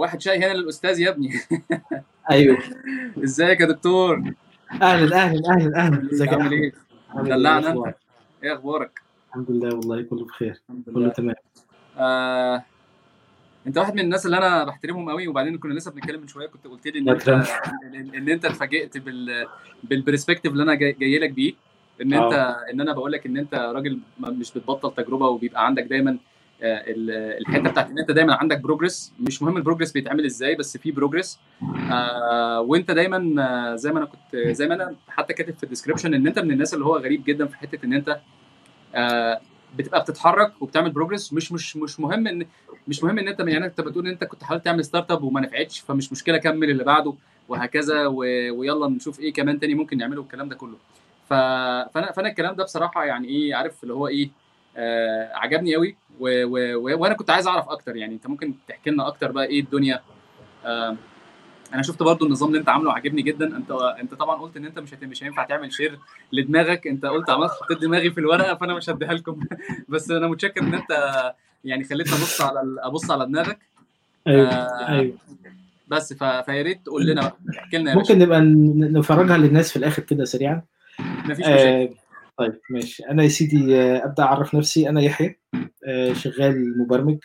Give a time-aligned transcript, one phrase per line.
[0.00, 1.32] واحد شاي هنا للأستاذ يا ابني.
[2.30, 2.58] أيوه.
[3.24, 4.22] إزيك يا دكتور؟
[4.82, 6.08] أهلا أهلا أهلا أهلا.
[6.12, 6.72] إزيك عامل إيه؟
[7.10, 7.96] عامل إيه؟ دلعنا انت أخبارك؟
[8.44, 10.60] إيه أخبارك؟ الحمد لله والله كله بخير.
[10.94, 11.34] كله تمام.
[11.98, 12.64] آه،
[13.66, 16.66] أنت واحد من الناس اللي أنا بحترمهم قوي وبعدين كنا لسه بنتكلم من شوية كنت
[16.66, 17.28] قلت لي إن أنت
[18.14, 19.46] ان, أنت اتفاجئت بال
[19.84, 21.52] بالبرسبكتيف اللي أنا جاي, جاي لك بيه
[22.02, 22.56] إن أنت آه.
[22.72, 26.16] إن أنا بقول لك إن أنت راجل مش بتبطل تجربة وبيبقى عندك دايما آه،
[26.62, 30.92] الحته بتاعت إن أنت دايما عندك progress مش مهم ال progress بيتعمل إزاي بس في
[30.92, 31.38] progress
[31.92, 35.68] آه وأنت دايما آه، زي ما أنا كنت زي ما أنا حتى كاتب في ال
[35.68, 38.20] description إن أنت من الناس اللي هو غريب جدا في حتة إن أنت
[38.94, 39.40] آه،
[39.78, 42.46] بتبقى بتتحرك وبتعمل progress مش مش مش مهم إن
[42.88, 45.80] مش مهم إن أنت يعني انت بتقول إن أنت كنت حاولت تعمل startup وما نفعتش
[45.80, 47.14] فمش مشكلة كمل اللي بعده
[47.48, 48.06] وهكذا.
[48.06, 50.76] ويلا نشوف إيه كمان تاني ممكن نعمله والكلام ده كله.
[51.28, 54.30] فأنا فأنا الكلام ده بصراحة يعني إيه عارف اللي هو إيه
[54.76, 55.96] آه عجبني قوي.
[56.20, 60.00] وأنا كنت عايز اعرف أكتر يعني انت ممكن تحكي لنا أكتر بقى إيه الدنيا.
[60.64, 60.96] آه
[61.74, 63.56] أنا شفت برضو النظام اللي انت عامله عاجبني جدا.
[63.56, 64.94] انت انت طبعا قلت إن انت مش.
[65.02, 65.98] مش هينفع تعمل شير
[66.32, 66.86] لدماغك.
[66.86, 69.40] انت قلت عملت حطيت دماغي في الورقة فأنا مش هديها لكم.
[69.88, 71.32] بس أنا متشكر إن أنت
[71.64, 73.58] يعني خليتني أبص على أبص على دماغك.
[74.26, 75.14] أيوه آه أيوه.
[75.88, 76.12] بس.
[76.12, 80.62] فيا ريت تقول لنا احكي لنا ممكن نبقى نفرجها للناس في الآخر كده سريعا.
[81.00, 81.54] مفيش مشاكل.
[81.54, 81.88] آه
[82.40, 83.02] طيب ماشي.
[83.04, 84.88] أنا يا سيدي آه أبدأ أعرف نفسي.
[84.88, 85.40] أنا يحيى
[85.88, 87.18] آه شغال مبرمج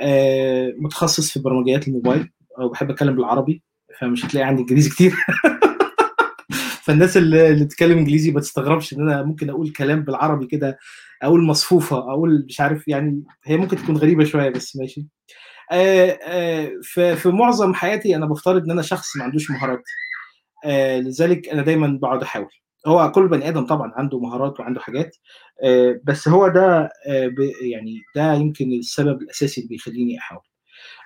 [0.00, 3.62] آه متخصص في برمجيات الموبايل أو بحب أتكلم بالعربي
[4.00, 5.14] فمش هتلاقي عندي إنجليزي كتير.
[6.84, 10.78] فالناس اللي بتتكلم إنجليزي ما تستغربش إن أنا ممكن أقول كلام بالعربي كده
[11.22, 15.06] أقول مصفوفة أقول مش عارف يعني هي ممكن تكون غريبة شوية بس ماشي.
[16.92, 19.82] في معظم حياتي أنا بفترض إن أنا شخص ما عندوش مهارات
[21.00, 22.50] لذلك أنا دايما بقعد أحاول.
[22.86, 25.16] هو كل بني آدم طبعا عنده مهارات وعنده حاجات
[25.64, 27.30] آه، بس هو ده آه،
[27.62, 30.42] يعني ده يمكن السبب الأساسي اللي بيخليني أحاول.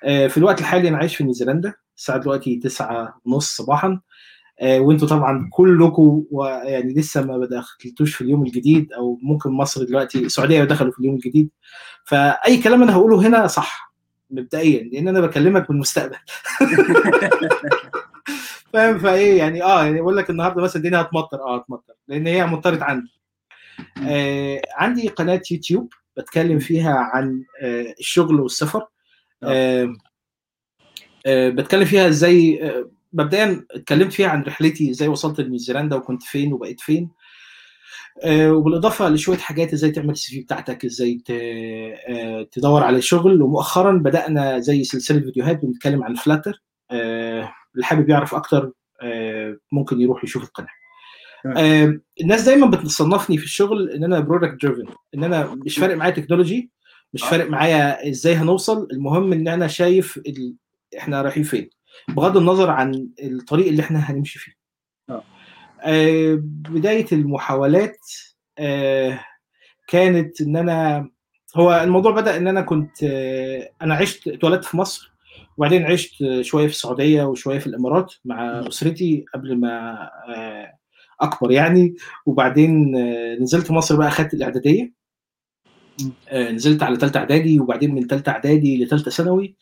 [0.05, 4.01] آه، في الوقت الحالي أنا عايش في نيوزيلندا الساعة دلوقتي 9 ونص صباحا
[4.63, 6.25] وإنتوا طبعا كلكم
[6.65, 11.15] يعني لسه ما دخلتوش في اليوم الجديد أو ممكن مصر دلوقتي السعودية دخلوا في اليوم
[11.15, 11.51] الجديد.
[12.05, 13.95] فأي كلام أنا هقوله هنا صح
[14.31, 16.17] مبدئيا لأن أنا بكلمك من المستقبل
[18.77, 22.47] فاهم؟ فايه يعني آه يعني بقول لك النهارده مثلا الدنيا هتمطر آه هتمطر لأن هي
[22.47, 23.11] مطرت عندي.
[24.09, 28.87] آه عندي قناة يوتيوب بتكلم فيها عن آه الشغل والسفر.
[29.43, 29.95] آه.
[31.27, 36.53] آه بتكلم فيها إزاي آه مبدئيا اتكلمت فيها عن رحلتي إزاي وصلت لنيوزيلندا وكنت فين
[36.53, 37.11] وبقيت فين.
[38.25, 43.43] آه، وبالإضافة لشوية حاجات إزاي تعمل السي في بتاعتك إزاي آه، تدور على شغل.
[43.43, 50.25] ومؤخرا بدأنا زي سلسلة فيديوهات بنتكلم عن فلاتر اللي حابب يعرف أكتر آه، ممكن يروح
[50.25, 50.69] يشوف القناة.
[51.57, 56.13] آه، الناس دايما بتصنفني في الشغل إن أنا product driven إن أنا مش فارق معايا
[56.13, 56.71] technology
[57.15, 57.31] مش آه.
[57.31, 60.55] فارق معايا إزاي هنوصل المهم إن أنا شايف ال...
[60.99, 61.71] إحنا رايحين فين
[62.09, 64.53] بغض النظر عن الطريق اللي إحنا هنمشي فيه
[65.11, 65.23] آه.
[65.81, 67.99] آه، بداية المحاولات
[68.59, 69.21] آه،
[69.89, 71.09] كانت إن أنا
[71.57, 75.13] هو الموضوع بدأ إن أنا كنت آه، أنا عشت اتولدت في مصر
[75.57, 80.79] وبعدين عشت شوية في السعودية وشوية في الإمارات مع أسرتي قبل ما آه،
[81.21, 81.95] أكبر يعني.
[82.27, 84.93] وبعدين آه، نزلت مصر بقى أخدت الإعدادية.
[86.29, 89.57] آه، نزلت على ثالثه إعدادي وبعدين من ثالثه إعدادي لثالثه ثانوي.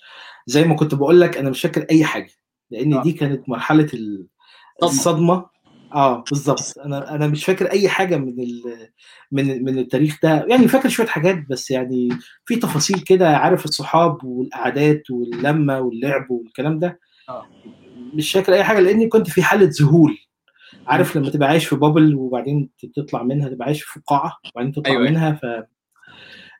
[0.46, 2.30] زي ما كنت بقول لك أنا مش فاكر أي حاجة
[2.70, 3.02] لأن.
[3.02, 3.88] دي كانت مرحلة.
[4.82, 5.53] الصدمة.
[5.94, 6.78] آه بالظبط.
[6.84, 8.62] أنا أنا مش فاكر أي حاجة من ال
[9.32, 10.46] من من التاريخ ده.
[10.48, 12.08] يعني فاكر شوية حاجات بس يعني
[12.46, 17.46] في تفاصيل كده عارف الصحاب والقعدات واللمة واللعب والكلام ده؟ آه.
[18.14, 20.18] مش فاكر أي حاجة لأني كنت في حالة ذهول.
[20.86, 24.90] عارف لما تبقى عايش في بابل وبعدين تطلع منها تبقى عايش في قاعه وبعدين تطلع
[24.90, 25.10] أيوة، أيوة.
[25.10, 25.64] منها ف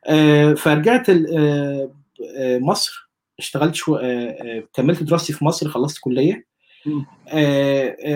[0.07, 1.91] آه، فرجعت آه،
[2.37, 3.09] آه، مصر.
[3.39, 3.99] اشتغلت شو...
[4.73, 6.45] كملت دراستي في مصر خلصت كلية.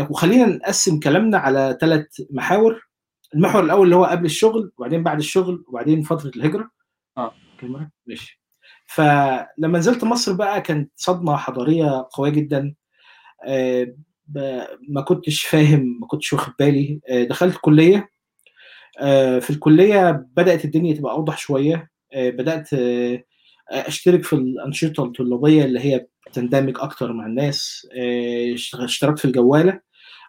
[0.09, 2.89] وخلينا نقسم كلامنا على ثلاث محاور.
[3.35, 6.69] المحور الأول اللي هو قبل الشغل وبعدين بعد الشغل وبعدين فترة الهجرة.
[7.17, 7.33] آه.
[7.59, 8.41] كاميرا ماشي.
[8.87, 12.75] فلما نزلت مصر بقى كانت صدمة حضارية قوية جدا.
[13.47, 13.87] آه،
[14.89, 16.99] ما كنتش فاهم ما كنتش واخد بالي.
[17.09, 18.09] آه، دخلت كلية.
[19.01, 21.89] آه، في الكلية بدأت الدنيا تبقى أوضح شوية.
[22.13, 23.23] آه، بدأت آه،
[23.71, 29.79] أشترك في الأنشطة الطلابية اللي هي بتندمج أكتر مع الناس آه، اشت- اشتركت في الجوالة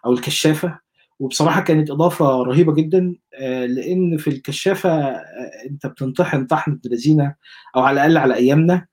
[0.05, 0.79] أو الكشافة.
[1.19, 5.21] وبصراحة كانت إضافة رهيبة جدا آه، لأن في الكشافة آه،
[5.69, 7.35] أنت بتنطحن طحن ابن لذينه
[7.75, 8.85] أو على الأقل على أيامنا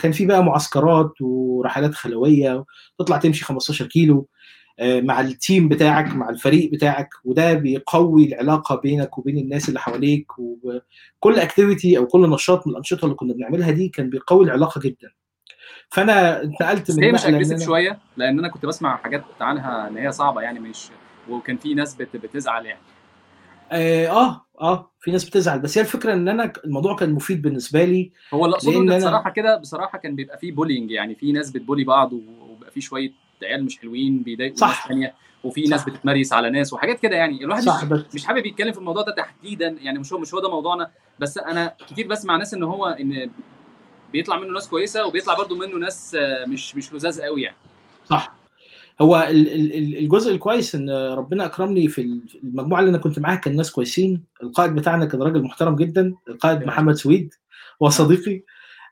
[0.00, 2.64] كان في بقى معسكرات ورحلات خلوية
[2.98, 4.28] تطلع تمشي 15 كيلو
[4.82, 7.08] مع ال team بتاعك مع الفريق بتاعك.
[7.24, 13.04] وده بيقوي العلاقة بينك وبين الناس اللي حواليك وكل activity أو كل نشاط من الأنشطة
[13.04, 15.08] اللي كنا بنعملها دي كان بيقوي العلاقة جدا.
[15.90, 19.96] فأنا اتنقلت بس من هي مش aggressive شوية؟ لأن أنا كنت بسمع حاجات عنها إن
[19.96, 20.88] هي صعبة يعني مش
[21.28, 22.16] وكان في ناس بت...
[22.16, 22.80] بتزعل يعني.
[23.72, 25.58] آه آه آه، في ناس بتزعل.
[25.58, 29.30] بس هي الفكرة إن أنا الموضوع كان مفيد بالنسبة لي هو اللي اقصده إن بصراحة
[29.30, 33.10] كده بصراحة كان بيبقى فيه بولينج يعني في ناس بتبولي بعض وبيبقى في شوية
[33.42, 34.88] عيال مش حلوين بيضايقوا ناس صح.
[34.88, 35.14] ثانية
[35.44, 37.44] وفي ناس بتتمريس على ناس وحاجات كده يعني.
[37.44, 38.14] الواحد صح مش بس.
[38.14, 40.90] مش حابب يتكلم في الموضوع ده تحديدا يعني مش هو مش هو ده موضوعنا.
[41.18, 43.30] بس أنا كتير بسمع ناس إن هو إن
[44.12, 47.56] بيطلع منه ناس كويسة وبيطلع برضو منه ناس آه، مش مش لزاز قوي يعني.
[48.10, 48.38] صح.
[49.00, 52.98] هو ال- ال- ال- الجزء الكويس إن ربنا أكرمني في ال- في المجموعة اللي أنا
[52.98, 54.22] كنت معاها كان ناس كويسين.
[54.42, 57.34] القائد بتاعنا كان راجل محترم جدا القائد محمد سويد
[57.82, 58.42] هو صديقي.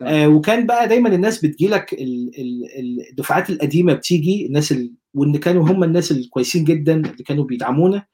[0.02, 4.92] آه وكان بقى دايما الناس بتجيلك ال- ال- الدفعات القديمة بتيجي الناس ال...
[5.14, 8.06] وإن كانوا هم الناس الكويسين جدا اللي كانوا بيدعمونا.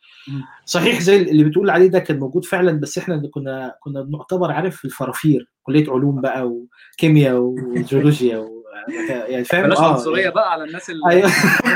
[0.65, 4.53] صحيح زي اللي بتقول عليه ده كان موجود فعلا بس إحنا اللي كنا كنا بنعتبر
[4.53, 6.53] عارف الفرافير كلية علوم بقى
[6.95, 8.63] وكيمياء وجيولوجيا و...
[9.09, 11.31] يعني فاهم؟ بلاش آه عنصرية يعني بقى على الناس اللي أيوه.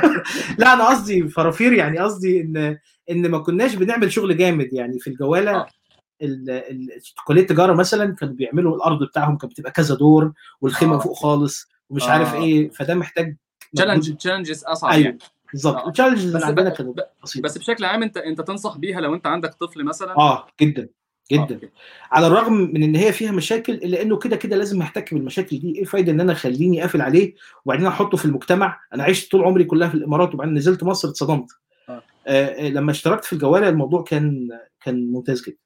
[0.59, 2.79] لا أنا قصدي فرافير يعني قصدي إن
[3.11, 5.67] إن ما كناش بنعمل شغل جامد يعني في الجوالة
[6.23, 6.89] ال- ال-
[7.27, 10.99] كلية التجارة مثلا كانوا بيعملوا الأرض بتاعهم كانت بتبقى كذا دور والخيمة آه.
[10.99, 13.37] فوق خالص ومش عارف آه إيه فده محتاج
[14.19, 15.05] challenges أصعب أيوه.
[15.05, 15.19] يعني.
[15.53, 15.77] بالظبط.
[15.77, 15.89] آه.
[15.89, 16.47] ال challenges اللي.
[16.47, 17.01] عندنا كانوا ب...
[17.23, 20.89] بسيطه بس بشكل عام انت انت تنصح بيها لو انت عندك طفل مثلا؟ آه جدا
[21.33, 21.55] جدا.
[21.55, 21.69] أوكي.
[22.11, 25.75] على الرغم من إن هي فيها مشاكل إلا إنه كده كده لازم احتك بالمشاكل دي.
[25.75, 27.35] إيه الفايدة إن أنا اخليني قافل عليه
[27.65, 31.47] وبعدين أحطه في المجتمع؟ أنا عشت طول عمري كلها في الإمارات وبعدين نزلت مصر اتصدمت.
[31.89, 32.03] آه.
[32.27, 34.49] آه آه، لما اشتركت في الجواله الموضوع كان
[34.85, 35.57] كان ممتاز جدا.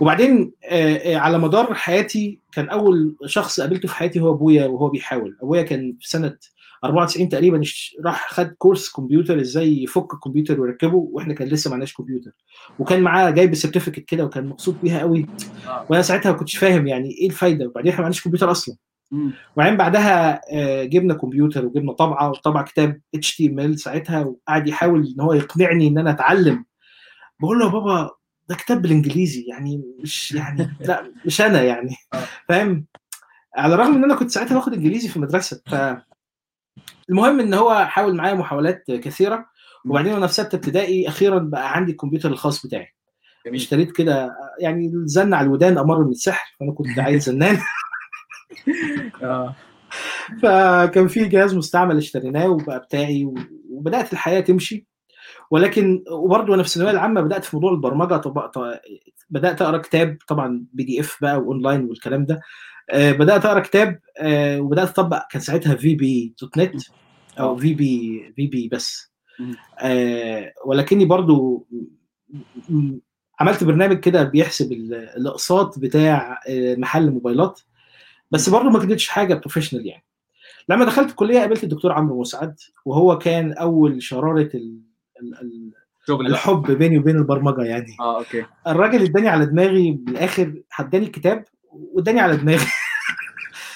[0.00, 4.88] وبعدين آه، آه، على مدار حياتي كان أول شخص قابلته في حياتي هو أبويا وهو
[4.88, 5.36] بيحاول.
[5.42, 6.36] أبويا كان في سنة
[6.84, 7.62] 94 تقريبا
[8.04, 12.30] راح خد كورس كمبيوتر إزاي يفك الكمبيوتر ويركبه وإحنا كان لسه معناش كمبيوتر.
[12.78, 15.26] وكان معاه جايب certificate كده وكان مبسوط بيها قوي
[15.66, 15.86] آه.
[15.90, 18.76] وأنا ساعتها ما كنتش فاهم يعني إيه الفايدة وبعدين إحنا ما عندناش كمبيوتر أصلا.
[19.56, 25.32] وبعدين بعدها آه، جبنا كمبيوتر وجبنا طابعة وطبع كتاب HTML ساعتها وقعد يحاول إن هو
[25.32, 26.64] يقنعني إن أنا أتعلم.
[27.40, 28.10] بقول له يا بابا
[28.48, 31.96] ده كتاب بالإنجليزي يعني مش يعني لا مش أنا يعني.
[32.14, 32.24] آه.
[32.48, 32.86] فاهم؟
[33.56, 35.62] على الرغم إن أنا كنت ساعتها باخد إنجليزي في المدرسة
[37.08, 39.46] فالمهم إن هو حاول معايا محاولات كثيرة.
[39.84, 42.94] وبعدين وأنا في ستة ابتدائي أخيرا بقى عندي الكمبيوتر الخاص بتاعي.
[43.46, 43.60] جميل.
[43.60, 47.58] اشتريت كده يعني زن على الودان أمر من السحر فأنا كنت عايز زنان.
[49.22, 49.54] آه.
[50.42, 53.32] فكان في جهاز مستعمل اشتريناه وبقى بتاعي
[53.70, 54.86] وبدأت الحياة تمشي.
[55.50, 58.40] ولكن وبرضه وأنا في الثانوية العامة بدأت في موضوع البرمجة طب...
[58.40, 58.78] طب...
[59.30, 62.40] بدأت أقرأ كتاب طبعا PDF بقى وأونلاين والكلام ده.
[62.94, 65.22] بدأت أقرأ كتاب آه وبدأت أطبق.
[65.30, 66.82] كان ساعتها في VB.NET
[67.40, 69.12] أو في VB في VB بس.
[69.80, 71.66] آه ولكني برضو
[73.40, 77.60] عملت برنامج كده بيحسب ال- الأقساط بتاع آه، محل موبايلات.
[78.30, 78.48] بس.
[78.48, 80.04] برضو ما كانتش حاجة professional يعني.
[80.68, 84.80] لما دخلت الكلية قابلت الدكتور عمرو مسعد وهو كان أول شرارة ال-
[86.10, 87.96] الحب بيني وبين البرمجة يعني.
[88.00, 88.44] آه okay.
[88.66, 92.66] الراجل اداني على دماغي بالاخر اداني الكتاب واداني على دماغي.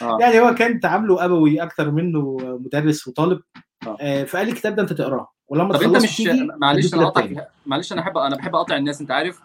[0.03, 0.19] آه.
[0.21, 3.41] يعني هو كان تعامله أبوي أكتر منه مدرس وطالب.
[3.87, 3.97] آه.
[4.01, 5.29] آه، فقال لي الكتاب ده أنت تقراه.
[5.49, 6.23] ولما طب أنت مش
[6.61, 7.49] معلش أنا اقطعك.
[7.67, 9.41] معلش أنا احب أنا بحب اقطع الناس أنت عارف.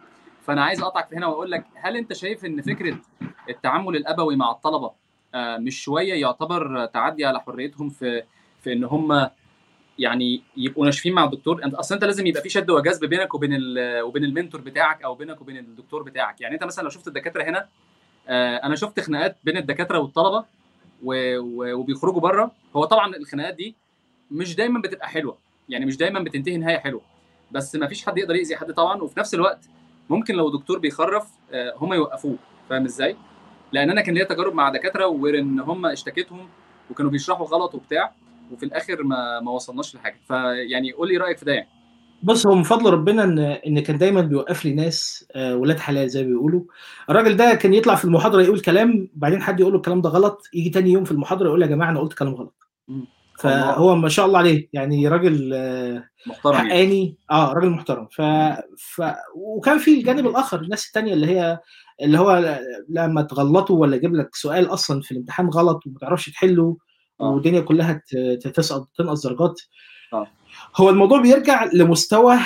[0.46, 2.98] فأنا عايز اقطعك في هنا وأقول لك هل أنت شايف إن فكرة
[3.50, 4.92] التعامل الأبوي مع الطلبة
[5.36, 8.24] آه، مش شوية يعتبر تعدي على حريتهم في
[8.64, 9.30] في إن هم
[10.00, 13.52] يعني يبقوا ناشفين مع الدكتور؟ انت أصلا أنت لازم يبقى في شد وجذب بينك وبين.
[14.02, 16.42] وبين المنتور بتاعك أو بينك وبين الدكتور بتاعك.
[16.42, 17.68] يعني أنت مثلا لو شفت الدكاترة هنا آه،
[18.64, 20.46] أنا شفت خناقات بين الدكاترة والطلبة.
[21.04, 23.76] وبيخرجوا بره هو طبعا الخناقات دي
[24.32, 25.38] مش دايما بتبقى حلوة
[25.70, 27.02] يعني مش دايما بتنتهي نهاية حلوة
[27.52, 29.70] بس ما فيش حد يقدر يأذي حد طبعا وفي نفس الوقت
[30.10, 32.36] ممكن لو دكتور بيخرف آه، هم يوقفوه
[32.70, 33.16] فاهم إزاي؟
[33.72, 36.50] لأن أنا كان ليا تجارب مع دكاترة وان هم اشتكيتهم
[36.92, 38.14] وكانوا بيشرحوا غلط وبتاع
[38.52, 41.68] وفي الآخر ما ما وصلناش لحاجة فيعني قول لي رأيك في ده يعني
[42.24, 46.10] بص هو من فضل ربنا إن إن كان دايما بيوقف لي ناس آه، ولاد حلال
[46.10, 46.62] زي ما بيقولوا.
[47.10, 50.44] الراجل ده كان يطلع في المحاضرة يقول كلام بعدين حد يقول له الكلام ده غلط
[50.54, 52.56] يجي تاني يوم في المحاضرة يقول يا جماعة أنا قلت كلام غلط.
[53.40, 56.70] فهو ما شاء الله عليه يعني راجل آه، محترم يعني.
[56.70, 57.16] حقاني.
[57.32, 58.08] آه راجل محترم.
[58.12, 58.22] ف...
[58.78, 59.02] ف...
[59.36, 61.60] وكان في الجانب الآخر الناس التانية اللي هي
[62.02, 62.60] اللي هو
[62.90, 66.78] لما تغلطوا ولا يجيب لك سؤال أصلا في الامتحان غلط وما تعرفش تحله
[67.22, 67.30] آه.
[67.30, 68.02] والدنيا كلها
[68.54, 69.62] تسقط تنقص درجات.
[70.14, 70.28] آه.
[70.76, 72.38] هو الموضوع بيرجع لمستوى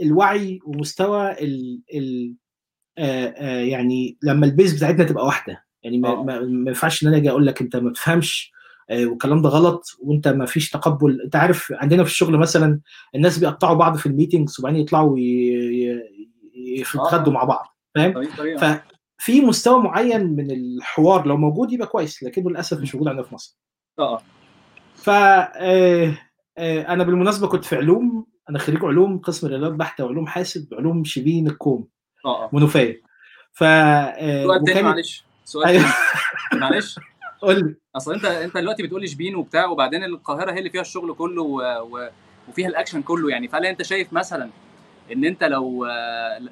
[0.00, 1.80] الوعي ومستوى ال...
[1.94, 2.34] ال...
[2.98, 5.64] آه آه يعني لما ال base بتاعتنا تبقى واحدة.
[5.82, 6.22] يعني ما, آه.
[6.22, 6.34] ما,
[6.68, 8.52] ينفعش إن أنا أجي أقول لك أنت ما بتفهمش
[8.90, 11.20] آه، والكلام ده غلط وأنت ما فيش تقبل.
[11.24, 12.80] أنت عارف عندنا في الشغل مثلا
[13.14, 15.18] الناس بيقطعوا بعض في ال meetings وبعدين يطلعوا
[16.54, 17.32] يتغدوا.
[17.32, 18.22] مع بعض فاهم؟
[18.58, 23.34] ففي مستوى معين من الحوار لو موجود يبقى كويس لكنه للأسف مش موجود عندنا في
[23.34, 23.58] مصر.
[23.98, 24.22] آه.
[24.94, 25.10] ف
[26.58, 31.46] أنا بالمناسبة كنت في علوم أنا خريج علوم قسم رياضيات بحته وعلوم حاسب علوم شبين
[31.46, 31.88] الكوم
[32.24, 32.50] آه آه.
[32.52, 33.02] منوفيه
[33.52, 35.24] ف آه، سؤال تاني معلش.
[35.44, 35.84] سؤال أيوه.
[36.52, 36.98] معلش.
[37.42, 37.74] قول لي.
[37.96, 41.60] أصل أنت أنت دلوقتي بتقول شبين وبتاع وبعدين القاهرة هي اللي فيها الشغل كله و...
[41.60, 42.08] و...
[42.48, 43.48] وفيها الأكشن كله يعني.
[43.48, 44.50] فهل أنت شايف مثلا
[45.12, 45.86] إن أنت لو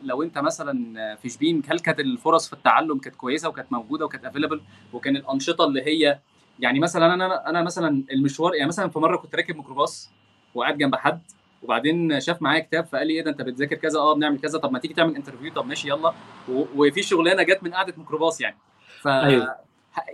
[0.02, 4.24] لو أنت مثلا في شبين هل كانت الفرص في التعلم كانت كويسة وكانت موجودة وكانت
[4.25, 4.60] available
[4.92, 6.18] وكان الأنشطة اللي هي
[6.60, 10.10] يعني مثلا أنا أنا مثلا المشوار يعني مثلا في مرة كنت راكب ميكروباص
[10.54, 11.20] وقاعد جنب حد
[11.62, 14.58] وبعدين شاف معايا كتاب فقال لي إيه ده أنت بتذاكر كذا؟ آه بنعمل كذا.
[14.58, 16.12] طب ما تيجي تعمل interview طب ماشي يلا.
[16.48, 16.64] و...
[16.76, 18.56] وفي شغلانة جت من قعدة ميكروباص يعني.
[19.00, 19.56] ف أيوه.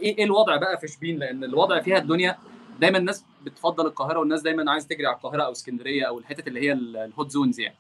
[0.02, 2.36] إيه إيه الوضع بقى في شبين؟ لأن الوضع فيها الدنيا
[2.80, 6.60] دايما الناس بتفضل القاهرة والناس دايما عايز تجري على القاهرة أو اسكندرية أو الحتت اللي
[6.60, 7.76] هي ال hot zones يعني.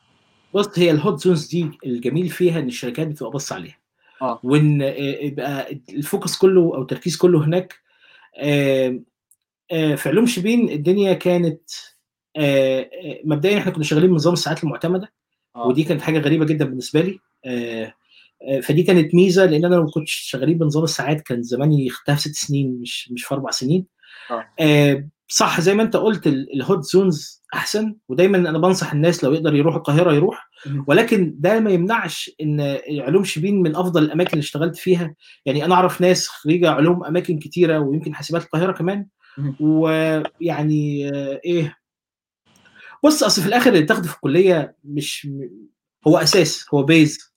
[0.54, 3.78] بص هي ال hot zones دي الجميل فيها إن الشركات بتبقى بص عليها.
[4.22, 4.40] آه.
[4.42, 7.83] وإن آه، يبقى ال focus كله أو التركيز كله هناك
[9.96, 11.60] في علوم شبين الدنيا كانت
[12.36, 15.12] آه، آه، مبدئيا إحنا كنا شغالين بنظام الساعات المعتمدة
[15.68, 17.94] ودي كانت حاجة غريبة جدا بالنسبة لي آه،
[18.48, 22.20] آه، فدي كانت ميزة لأن أنا لو كنت شغالين بنظام الساعات كان زماني أخدتها في
[22.20, 23.86] ست سنين مش مش في أربع سنين.
[24.60, 29.32] آه، صح زي ما انت قلت ال- hot zones أحسن ودايما أنا بنصح الناس لو
[29.32, 30.48] يقدر يروح القاهرة يروح.
[30.86, 35.14] ولكن ده ما يمنعش إن علوم شبين من أفضل الأماكن اللي اشتغلت فيها.
[35.46, 39.06] يعني أنا أعرف ناس خريجة علوم أماكن كتيرة ويمكن حاسبات القاهرة كمان.
[39.60, 41.76] ويعني آه، إيه.
[43.04, 45.28] بص أصل في الآخر اللي تاخده في الكلية مش
[46.08, 47.34] هو أساس هو base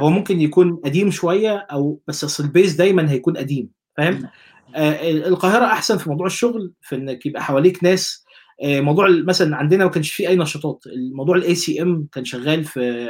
[0.00, 4.28] هو ممكن يكون قديم شوية أو بس أصل ال base دايما هيكون قديم فاهم؟
[4.76, 8.24] القاهرة أحسن في موضوع الشغل في إنك يبقى حواليك ناس.
[8.62, 10.84] آه، موضوع مثلا عندنا ما كانش فيه أي نشاطات.
[10.86, 13.06] الموضوع ال ACM كان شغال في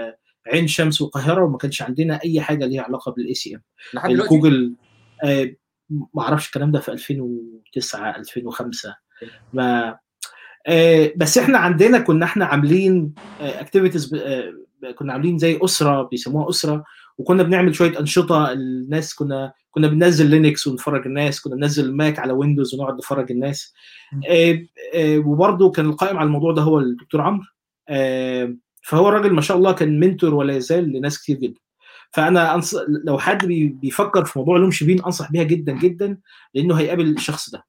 [0.52, 3.62] عين شمس والقاهره وما كانش عندنا أي حاجة ليها علاقة بال ACM
[5.24, 5.50] آه،
[6.14, 8.96] ما أعرفش الكلام ده في 2009 2005
[9.52, 9.98] ما
[10.66, 14.14] آه، بس إحنا عندنا كنا إحنا عاملين activities
[14.94, 16.84] كنا عاملين زي أسرة بيسموها أسرة.
[17.18, 18.52] وكنا بنعمل شوية أنشطة.
[18.52, 23.74] الناس كنا كنا بننزل Linux ونفرج الناس كنا بننزل Mac على Windows ونقعد نفرج الناس.
[24.28, 24.62] آه،
[24.94, 27.44] آه، وبرضه كان القائم على الموضوع ده هو الدكتور عمرو.
[27.88, 31.60] آه، فهو الراجل ما شاء الله كان منتور ولا يزال لناس كتير جدا.
[32.12, 32.74] فأنا أنص...
[33.04, 36.18] لو حد بي- بيفكر في موضوع علوم شبين أنصح بيها جدا جدا
[36.54, 37.64] لأنه هيقابل الشخص ده.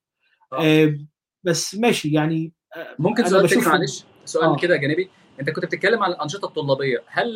[0.53, 0.97] آه.
[1.43, 2.53] بس ماشي يعني
[2.99, 4.57] ممكن سؤال بشوف- معلش؟ سؤال آه.
[4.57, 7.03] كده جانبي انت كنت بتتكلم عن الأنشطة الطلابية.
[7.07, 7.27] هل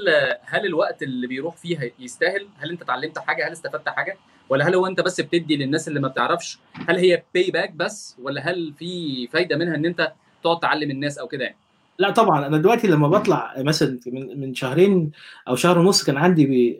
[0.43, 4.17] هل الوقت اللي بيروح فيها يستاهل؟ هل انت اتعلمت حاجة؟ هل استفدت حاجة؟
[4.49, 8.15] ولا هل هو انت بس بتدي للناس اللي ما بتعرفش؟ هل هي pay back بس؟
[8.21, 11.57] ولا هل في فايدة منها ان انت تقعد تعلم الناس أو كده يعني؟
[11.99, 12.47] لا طبعا.
[12.47, 15.11] أنا دلوقتي لما بطلع مثلا من من شهرين
[15.47, 16.77] أو شهر ونص كان عندي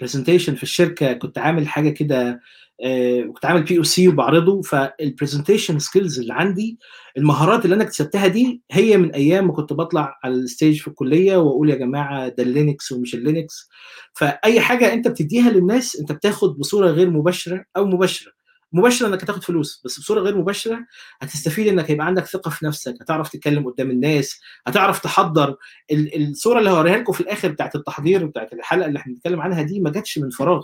[0.00, 1.12] presentation في الشركة.
[1.12, 2.40] كنت عامل حاجة كده
[2.84, 6.78] آه، كنت عامل POC وبعرضه فال presentation skills اللي عندي
[7.16, 10.88] المهارات اللي أنا اكتسبتها دي هي من أيام ما كنت بطلع على ال stage في
[10.88, 13.68] الكلية وأقول يا جماعة ده ال Linux ومش ال Linux
[14.14, 18.32] فأي حاجة أنت بتديها للناس أنت بتاخد بصورة غير مباشرة أو مباشرة.
[18.72, 20.78] مباشرة إنك هتاخد فلوس بس بصورة غير مباشرة
[21.20, 25.56] هتستفيد إنك هيبقى عندك ثقة في نفسك هتعرف تتكلم قدام الناس هتعرف تحضر.
[25.90, 29.62] ال- الصورة اللي هوريها لكم في الآخر بتاعت التحضير بتاعت الحلقة اللي إحنا بنتكلم عنها
[29.62, 30.62] دي ما جاتش من فراغ.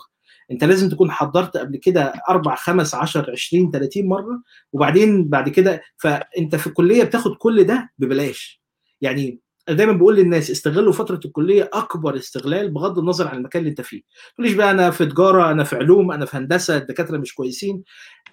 [0.51, 5.83] انت لازم تكون حضرت قبل كده أربع خمس 10 20 30 مرة وبعدين بعد كده
[5.97, 8.63] فانت في الكلية بتاخد كل ده ببلاش.
[9.01, 13.81] يعني دايما بقول للناس استغلوا فترة الكلية أكبر استغلال بغض النظر عن المكان اللي انت
[13.81, 14.03] فيه.
[14.35, 17.83] تقوليش بقى أنا في تجارة أنا في علوم أنا في هندسة الدكاترة مش كويسين.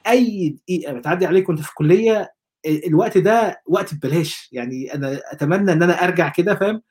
[0.07, 2.33] أي دقيقة بتعدي عليك وأنت في الكلية
[2.87, 4.49] الوقت ده وقت ببلاش.
[4.51, 6.81] يعني أنا أتمنى إن أنا أرجع كده فاهم؟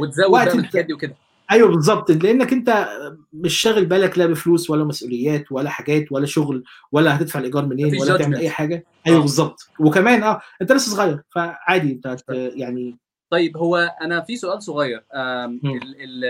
[0.00, 1.14] وتزود وقت بقى من الحاجات دي وكده.
[1.50, 2.88] أيوه بالظبط لأنك أنت
[3.32, 8.00] مش شاغل بالك لا بفلوس ولا مسؤوليات ولا حاجات ولا شغل ولا هتدفع الإيجار منين
[8.00, 8.36] ولا تعمل.
[8.36, 9.20] أي حاجة أيوه آه.
[9.22, 12.96] بالظبط وكمان آه أنت لسه صغير فعادي أنت هت- يعني
[13.30, 15.04] طيب هو أنا في سؤال صغير.
[15.14, 15.60] ال
[16.00, 16.24] ال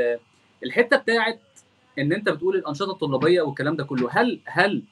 [0.00, 0.18] ال
[0.64, 1.40] الحتة بتاعت
[1.98, 4.82] إن أنت بتقول الأنشطة الطلابية والكلام ده كله هل هل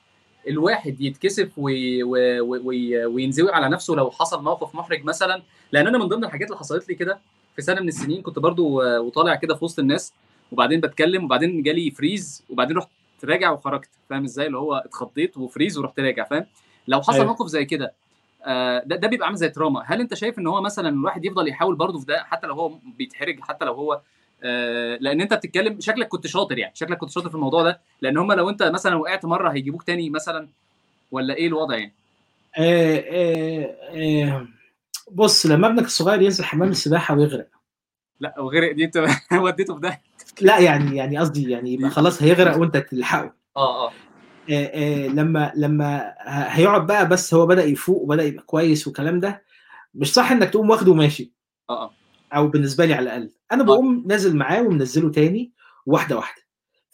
[0.48, 5.98] الواحد يتكسف وي وي وي وينزوي على نفسه لو حصل موقف محرج مثلا لأن أنا
[5.98, 7.18] من ضمن الحاجات اللي حصلت لي كده
[7.56, 10.12] في سنة من السنين كنت برضو آه، وطالع كده في وسط الناس
[10.52, 12.88] وبعدين بتكلم وبعدين جالي freeze وبعدين رحت
[13.24, 16.46] راجع وخرجت فاهم إزاي؟ اللي هو اتخضيت و freeze ورحت راجع فاهم؟
[16.88, 17.26] لو حصل أيوة.
[17.26, 17.92] موقف زي كده
[18.46, 19.82] آه، ده ده بيبقى عامل زي تراما.
[19.86, 22.72] هل انت شايف ان هو مثلا الواحد يفضل يحاول برضه في ده حتى لو هو
[22.98, 24.00] بيتحرج حتى لو هو
[24.44, 28.18] آه، لأن انت بتتكلم شكلك كنت شاطر يعني شكلك كنت شاطر في الموضوع ده لأن
[28.18, 30.48] هم لو انت مثلا وقعت مرة هيجيبوك تاني مثلا
[31.12, 31.92] ولا إيه الوضع يعني؟
[32.58, 34.46] آه آه آه
[35.14, 37.48] بص لما ابنك الصغير ينزل حمام السباحة ويغرق.
[38.20, 40.00] لا وغير دي انت وديته في ده
[40.40, 43.34] لا يعني يعني قصدي يعني يبقى خلاص هيغرق وانت تلحقه.
[43.56, 43.92] آه آه.
[44.50, 49.42] آه، آه، لما لما هيقعد بقى بس هو بدأ يفوق وبدأ يبقى كويس والكلام ده
[49.94, 51.32] مش صح إنك تقوم واخده وماشي؟
[51.70, 51.90] آه آه.
[52.32, 53.30] أو بالنسبة لي على الأقل.
[53.52, 55.52] أنا بقوم نازل معاه ومنزله تاني
[55.86, 56.42] واحدة واحدة.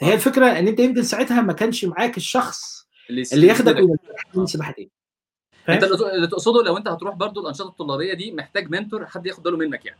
[0.01, 0.15] فهي آه.
[0.15, 3.77] الفكرة إن أنت يمكن ساعتها ما كانش معاك الشخص اللي اللي ياخدك.
[3.77, 3.99] وينزلك
[4.35, 4.91] من سباحه تاني.
[5.69, 9.57] انت؟ اللي تقصده لو انت هتروح برضو الأنشطة الطلابية دي محتاج منتور حد ياخد باله
[9.57, 9.99] منك يعني.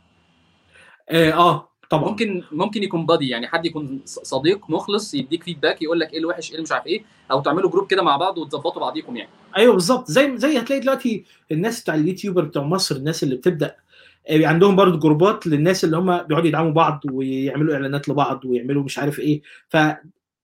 [1.09, 2.09] آه, آه طبعا.
[2.09, 6.47] ممكن ممكن يكون buddy يعني حد يكون صديق مخلص يديك feedback يقول لك إيه الوحش
[6.47, 9.29] إيه اللي مش عارف إيه أو تعملوا group كده مع بعض وتظبطوا بعضيكم يعني.
[9.57, 13.75] أيوه بالظبط زي زي هتلاقي دلوقتي الناس بتاع ال YouTuber بتوع مصر الناس اللي بتبدأ
[14.29, 18.83] آه، عندهم برضه group ات للناس اللي هم بيقعدوا يدعموا بعض ويعملوا إعلانات لبعض ويعملوا
[18.83, 19.41] مش عارف إيه.
[19.69, 19.77] ف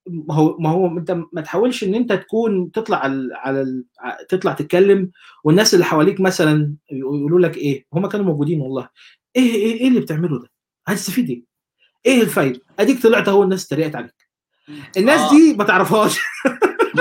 [0.10, 3.84] ما هو ما هو انت ما تحاولش ان انت تكون تطلع على على
[4.30, 5.12] تطلع تتكلم
[5.44, 8.90] والناس اللي حواليك مثلا يقولوا لك إيه؟ هم كانوا موجودين والله.
[9.36, 10.48] إيه إيه إيه اللي بتعمله ده؟
[10.88, 11.44] هتستفيد إيه؟
[12.06, 14.28] إيه الفايده أديك طلعت أهو الناس اتريقت عليك.
[14.98, 15.30] الناس آه.
[15.30, 16.20] دي ما تعرفهاش.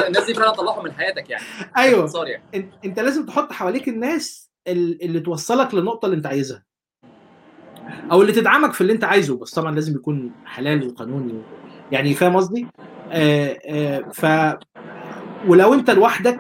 [0.07, 1.45] الناس دي فعلا طلعهم من حياتك يعني.
[1.77, 2.11] أيوه.
[2.27, 2.71] يعني.
[2.85, 6.65] أنت لازم تحط حواليك الناس ال- اللي توصلك للنقطه اللي أنت عايزها.
[8.13, 11.43] أو اللي تدعمك في اللي أنت عايزه بس طبعا لازم يكون حلال وقانوني.
[11.93, 12.67] يعني فاهم قصدي؟
[14.15, 14.27] ف
[15.49, 16.39] ولو انت لوحدك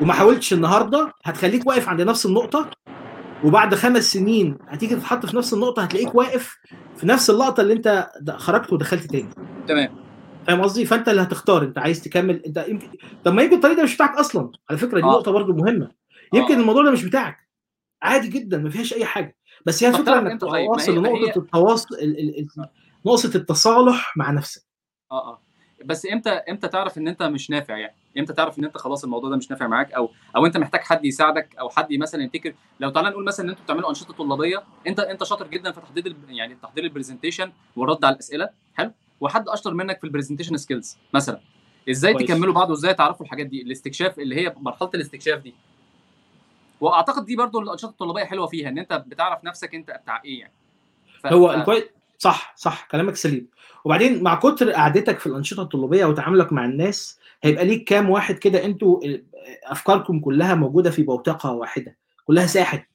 [0.00, 2.70] وما حاولتش النهارده هتخليك واقف عند نفس النقطة
[3.44, 6.58] وبعد خمس سنين هتيجي تتحط في نفس النقطة هتلاقيك واقف
[6.96, 9.28] في نفس اللقطة اللي انت خرجت ودخلت تاني.
[9.68, 10.04] تمام.
[10.46, 12.88] فاهم قصدي؟ فانت اللي هتختار انت عايز تكمل انت يمكن
[13.24, 14.50] طب ما يمكن الطريق ده مش بتاعك أصلا.
[14.70, 15.08] على فكرة دي آه.
[15.10, 15.90] نقطة برضو مهمة.
[16.34, 16.60] يمكن آه.
[16.60, 17.36] الموضوع ده مش بتاعك.
[18.02, 19.36] عادي جدا ما فيهاش أي حاجة.
[19.66, 22.38] بس هي الفكرة إنك إمتى تبقى؟ ما واصل هي- ما لنقطه هي- التواصل ال- ال-
[22.38, 22.68] ال-
[23.06, 24.62] نقطه التصالح مع نفسك.
[25.12, 25.42] آه آه.
[25.84, 29.30] بس إمتى إمتى تعرف إن أنت مش نافع يعني؟ إمتى تعرف إن أنت خلاص الموضوع
[29.30, 32.90] ده مش نافع معاك؟ أو أو أنت محتاج حد يساعدك؟ أو حد مثلا يفتكر لو
[32.90, 36.54] تعالى نقول مثلا إن أنتوا بتعملوا أنشطة طلابية أنت أنت شاطر جدا في تحضير يعني
[36.54, 38.48] تحضير ال presentation والرد على الأسئلة.
[38.74, 41.40] حلو؟ وحد أشطر منك في ال presentation skills مثلا.
[41.90, 42.28] إزاي كويس.
[42.28, 45.54] تكملوا بعض وإزاي تعرفوا الحاجات دي؟ الاستكشاف اللي هي مرحلة الاستكشاف دي.
[46.80, 50.52] وأعتقد دي برضو الأنشطة الطلابية حلوة فيها إن أنت بتعرف نفسك أنت بتاع إيه يعني.
[51.20, 51.26] ف...
[51.26, 51.70] هو ف...
[52.18, 53.48] صح صح كلامك سليم.
[53.84, 58.64] وبعدين مع كتر قعدتك في الأنشطة الطلابية وتعاملك مع الناس هيبقى ليك كام واحد كده
[58.64, 59.00] أنتوا
[59.64, 62.86] أفكاركم كلها موجودة في بوتقة واحدة كلها ساحت.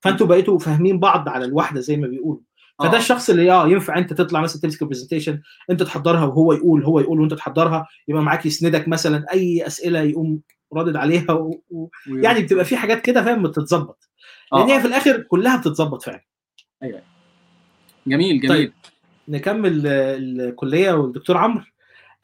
[0.00, 2.40] فانتوا بقيتوا فاهمين بعض على الواحدة زي ما بيقولوا.
[2.78, 2.96] فده آه.
[2.96, 7.20] الشخص اللي آه ينفع انت تطلع مثلا تمسك البرزنتيشن انت تحضرها وهو يقول هو يقول
[7.20, 10.40] وانت تحضرها يبقى معاك يسندك مثلا أي أسئلة يقوم
[10.74, 11.62] رادد عليها و...
[11.70, 11.88] و...
[12.08, 14.10] يعني بتبقى في حاجات كده فاهم بتتظبط.
[14.52, 14.76] لأن آه.
[14.76, 16.22] هي في الآخر كلها بتتظبط فعلا.
[18.06, 18.48] جميل جميل.
[18.48, 18.72] طيب.
[19.28, 21.64] نكمل الكلية والدكتور عمرو.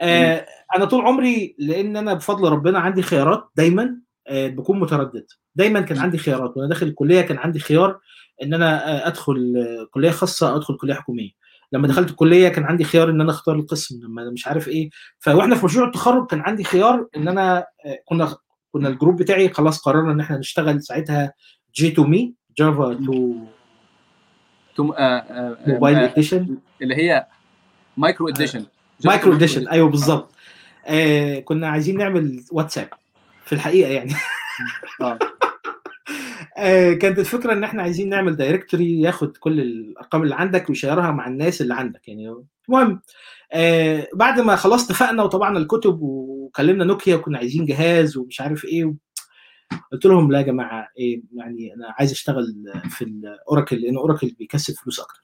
[0.00, 5.26] آه أنا طول عمري لأن أنا بفضل ربنا عندي خيارات دايما آه بكون متردد.
[5.54, 7.98] دايما كان عندي خيارات وأنا داخل الكلية كان عندي خيار
[8.42, 11.30] إن أنا آه أدخل كلية خاصة أو أدخل كلية حكومية.
[11.72, 14.90] لما دخلت الكلية كان عندي خيار إن أنا أختار القسم لما مش عارف إيه.
[15.18, 17.66] فوإحنا في مشروع التخرج كان عندي خيار إن أنا
[18.04, 18.36] كنا
[18.72, 21.32] كنا ال group بتاعي خلاص قررنا إن إحنا نشتغل ساعتها
[21.74, 23.34] J2ME Java 2
[24.78, 27.26] توم- آه، آه، آه، موبايل آه، edition اللي هي
[27.96, 28.64] micro edition
[29.04, 30.34] micro edition أيوه بالظبط
[30.86, 32.88] آه كنا عايزين نعمل واتساب
[33.44, 34.12] في الحقيقة يعني.
[35.00, 35.18] آه.
[36.58, 41.05] آه كانت الفكرة إن إحنا عايزين نعمل directory ياخد كل الأرقام اللي عندك وي share
[41.05, 42.34] ها مع الناس اللي عندك يعني.
[42.68, 43.00] المهم
[43.52, 48.94] آه بعد ما خلاص اتفقنا وطبعنا الكتب وكلمنا نوكيا وكنا عايزين جهاز ومش عارف إيه
[49.92, 52.54] قلت لهم لا يا جماعة إيه يعني أنا عايز أشتغل
[52.90, 55.22] في ال Oracle لأن Oracle بيكسب فلوس أكتر.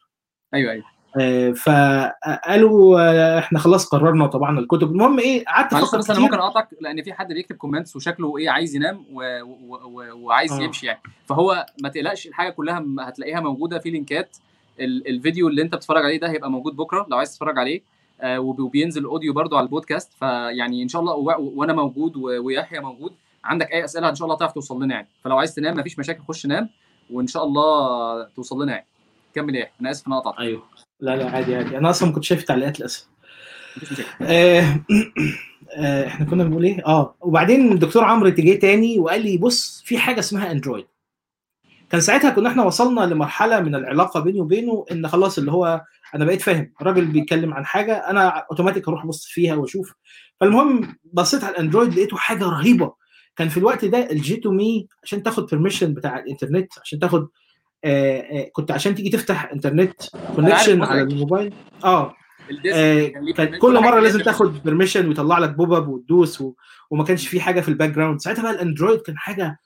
[0.54, 0.84] أيوه أيوه.
[1.20, 4.90] آه، فقالوا آه، إحنا خلاص قررنا وطبعنا الكتب.
[4.90, 8.50] المهم إيه قعدت أفكر بس أنا ممكن أقاطعك لأن في حد بيكتب comments وشكله إيه
[8.50, 9.40] عايز ينام و...
[9.42, 9.76] و...
[9.84, 10.16] و...
[10.26, 10.60] وعايز آه.
[10.62, 11.00] يمشي يعني.
[11.26, 14.36] فهو ما تقلقش الحاجة كلها هتلاقيها موجودة في link ات.
[14.80, 15.08] ال...
[15.08, 17.82] الفيديو اللي أنت بتتفرج عليه ده هيبقى موجود بكرة لو عايز تتفرج عليه.
[18.20, 20.12] آه وب- وبينزل audio برضو على البودكاست.
[20.12, 21.52] فيعني إن شاء الله و...
[21.60, 22.20] وأنا موجود و...
[22.46, 23.12] ويحيى موجود.
[23.44, 25.08] عندك أي أسئلة إن شاء الله تعرف توصل لنا يعني.
[25.24, 26.68] فلو عايز تنام مفيش مشاكل خش نام
[27.10, 28.86] وإن شاء الله توصل لنا يعني.
[29.34, 30.38] كمل إيه أنا آسف إن أنا قطعتك.
[30.38, 30.62] أيوه.
[31.00, 31.78] لا لا عادي عادي.
[31.78, 33.06] أنا أصلا ما كنتش شايف التعليقات للأسف.
[34.22, 34.80] آه،
[35.78, 39.98] آه، إحنا كنا بنقول إيه؟ آه وبعدين الدكتور عمرو جه تاني وقال لي بص في
[39.98, 40.86] حاجة اسمها أندرويد.
[41.90, 46.24] كان ساعتها كنا إحنا وصلنا لمرحلة من العلاقة بيني وبينه إن خلاص اللي هو أنا
[46.24, 46.72] بقيت فاهم.
[46.80, 49.94] الراجل بيتكلم عن حاجة أنا اوتوماتيك أروح أبص فيها وأشوف.
[50.40, 53.03] فالمهم بصيت على ال Android لقيته حاجة رهيبة.
[53.36, 57.28] كان في الوقت ده ال J2ME عشان تاخد permission بتاع الانترنت عشان تاخد
[57.84, 60.02] آه آه كنت عشان تيجي تفتح internet
[60.36, 61.02] connection على.
[61.02, 61.52] الموبايل
[61.84, 62.14] آه
[62.74, 64.20] آه، كان كل مرة لازم.
[64.20, 66.54] تاخد permission ويطلع لك pop up وتدوس و...
[66.90, 69.58] وما كانش في حاجة في ال background ساعتها بقى ال Android كان حاجة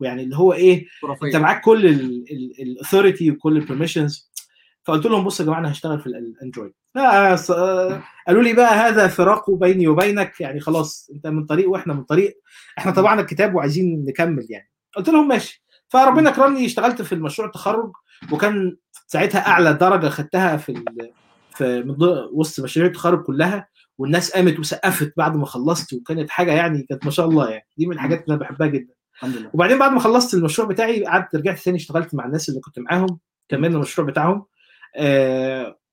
[0.00, 0.86] يعني اللي هو إيه.
[1.24, 1.86] أنت معاك كل
[2.60, 4.29] ال authority وكل ال permissions
[4.84, 6.72] فقلت لهم بصوا يا جماعة أنا هشتغل في الاندرويد
[8.26, 12.40] قالوا لي بقى هذا فراق بيني وبينك يعني خلاص أنت من طريق وإحنا من طريق.
[12.78, 14.70] إحنا طبعنا الكتاب وعايزين نكمل يعني.
[14.96, 15.64] قلت لهم ماشي.
[15.88, 17.92] فربنا كرمني اشتغلت في المشروع التخرج
[18.32, 20.84] وكان ساعتها أعلى درجة خدتها في ال...
[21.50, 21.96] في من
[22.32, 27.10] وسط مشاريع التخرج كلها والناس قامت وسقفت بعد ما خلصت وكانت حاجة يعني كانت ما
[27.10, 27.66] شاء الله يعني.
[27.76, 28.94] دي من الحاجات اللي أنا بحبها جدا.
[29.14, 29.50] الحمد لله.
[29.52, 33.18] وبعدين بعد ما خلصت المشروع بتاعي قعدت رجعت تاني اشتغلت مع الناس اللي كنت معاهم
[33.48, 34.44] كملنا المشروع بتاعهم.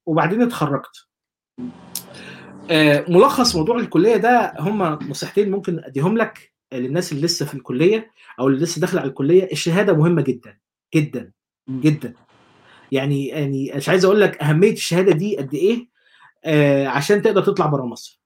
[0.05, 1.07] وبعدين اتخرجت.
[2.71, 8.11] آه ملخص موضوع الكلية ده هم نصيحتين ممكن أديهم لك للناس اللي لسه في الكلية
[8.39, 9.51] أو اللي لسه داخلة على الكلية.
[9.51, 10.57] الشهادة مهمة جدا
[10.95, 11.31] جدا.
[11.69, 12.13] جدا.
[12.91, 15.87] يعني يعني مش عايز أقول لك أهمية الشهادة دي قد إيه
[16.45, 18.21] آه عشان تقدر تطلع بره مصر.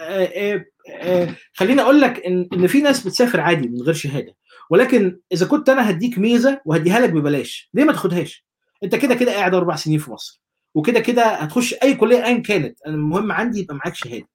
[0.00, 4.34] آه آه آه خليني أقول لك إن إن في ناس بتسافر عادي من غير شهادة.
[4.70, 8.46] ولكن إذا كنت أنا هديك ميزة وهديها لك ببلاش ليه ما تاخدهاش؟
[8.84, 10.40] انت كده كده قاعد أربع سنين في مصر
[10.74, 14.28] وكده كده هتخش أي كلية ايا كانت أنا المهم عندي يبقى معاك شهادة.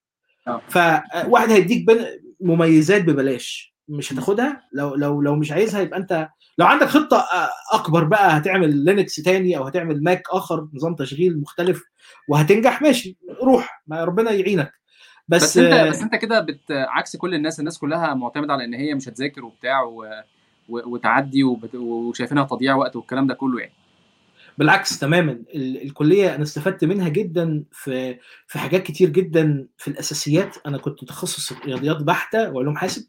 [0.47, 0.61] آه.
[0.67, 2.05] فواحد هيديك بن-
[2.41, 7.49] مميزات ببلاش مش هتاخدها لو لو لو مش عايزها يبقى انت لو عندك خطة آه،
[7.73, 11.83] أكبر بقى هتعمل Linux تاني أو هتعمل Mac آخر نظام تشغيل مختلف
[12.27, 14.73] وهتنجح ماشي روح ما ربنا يعينك.
[15.27, 16.59] بس, بس انت بس انت كده بت...
[16.71, 20.03] عكس كل الناس الناس كلها معتمدة على إن هي مش هتذاكر وبتاع و...
[20.69, 20.79] و...
[20.93, 21.75] وتعدي وبت...
[21.75, 23.73] وشايفينها تضييع وقت والكلام ده كله يعني.
[24.59, 28.17] بالعكس تماما ال- الكلية أنا استفدت منها جدا في
[28.47, 30.55] في حاجات كتير جدا في الأساسيات.
[30.65, 33.07] أنا كنت تخصص رياضيات بحتة وعلوم حاسب.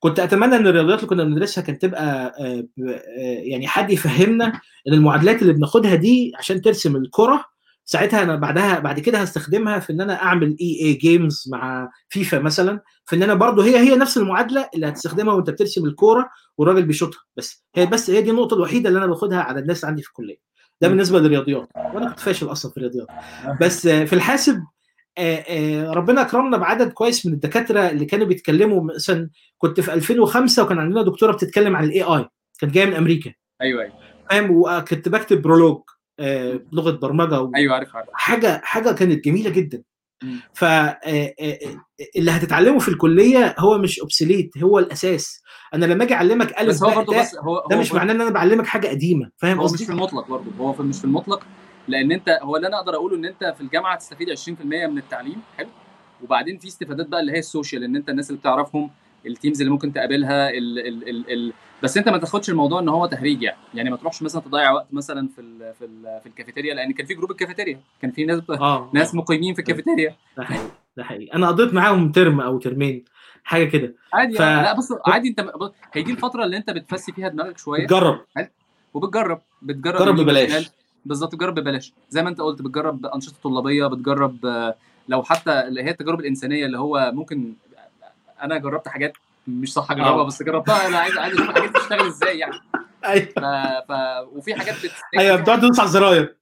[0.00, 3.02] كنت أتمنى إن الرياضيات اللي كنا بندرسها كانت تبقى آه، آه،
[3.42, 4.46] يعني حد يفهمنا
[4.88, 7.44] إن المعادلات اللي بناخدها دي عشان ترسم الكرة
[7.84, 12.80] ساعتها أنا بعدها بعد كده هستخدمها في إن أنا أعمل EA Games مع فيفا مثلا
[13.06, 16.28] في إن أنا برضو هي هي نفس المعادلة اللي هتستخدمها وأنت بترسم الكورة
[16.58, 17.20] والراجل بيشوطها.
[17.36, 20.53] بس هي بس هي دي النقطة الوحيدة اللي أنا باخدها على الناس عندي في الكلية.
[20.80, 21.68] ده بالنسبة للرياضيات.
[21.76, 23.06] وأنا كنت فاشل أصلا في الرياضيات.
[23.60, 24.64] بس آه، في الحاسب
[25.18, 30.62] آه، آه، ربنا أكرمنا بعدد كويس من الدكاترة اللي كانوا بيتكلموا مثلا كنت في 2005
[30.62, 32.28] وكان عندنا دكتورة بتتكلم عن ال AI
[32.60, 33.32] كانت جاية من أمريكا.
[33.62, 33.92] أيوه أيوه.
[34.30, 35.82] فاهم؟ وكنت بكتب Prolog
[36.72, 38.08] لغة برمجة أيوه عارف عارف.
[38.12, 39.82] حاجة حاجة كانت جميلة جدا.
[40.22, 40.40] مم.
[40.54, 40.98] ف آه،
[41.40, 41.58] آه،
[42.16, 45.42] اللي هتتعلمه في الكلية هو مش obsolete هو الأساس.
[45.74, 48.20] أنا لما أجي أعلمك ألف بس هو برضه بس هو ده هو مش معناه إن
[48.20, 51.46] أنا بعلمك حاجة قديمة فاهم هو مش في المطلق برضه هو في مش في المطلق
[51.88, 55.42] لأن أنت هو اللي أنا أقدر أقوله إن أنت في الجامعة تستفيد 20% من التعليم
[55.58, 55.68] حلو؟
[56.22, 58.90] وبعدين في استفادات بقى اللي هي ال social إن أنت الناس اللي بتعرفهم
[59.26, 62.88] ال teams اللي ممكن تقابلها ال ال ال ال بس انت ما تاخدش الموضوع ان
[62.88, 63.56] هو تهريج يعني.
[63.74, 67.06] يعني ما تروحش مثلا تضيع وقت مثلا في ال في ال في الكافيتيريا لأن كان
[67.06, 67.80] في group الكافيتيريا.
[68.02, 70.16] كان في ناس آه ناس مقيمين في الكافيتيريا.
[70.36, 71.34] ده حقيقي ده حقيقي.
[71.34, 73.04] أنا قضيت معاهم ترم أو ترمين
[73.44, 73.94] حاجة كده.
[74.12, 74.40] عادي ف-.
[74.40, 77.86] لا بص عادي انت بص، هي دي الفترة اللي انت بتفسي فيها دماغك شوية.
[77.86, 78.20] جرب
[78.94, 80.70] وبتجرب بتجرب جرب يمين ببلاش.
[81.04, 81.92] بالظبط بتجرب ببلاش.
[82.10, 84.74] زي ما انت قلت بتجرب أنشطة طلابية بتجرب آه،
[85.08, 87.54] لو حتى اللي هي التجارب الإنسانية اللي هو ممكن
[88.44, 89.12] أنا جربت حاجات
[89.48, 90.26] مش صح أجربها آه.
[90.26, 90.86] بس جربتها.
[90.86, 92.54] أنا عايز عايز أشوف حاجات بتشتغل إزاي يعني.
[93.04, 93.26] أيوه.
[93.26, 93.38] ف...
[93.88, 93.92] ف...
[94.32, 94.92] وفي حاجات بت...
[95.18, 96.36] أيوه بتقعد تدوس على الزراير.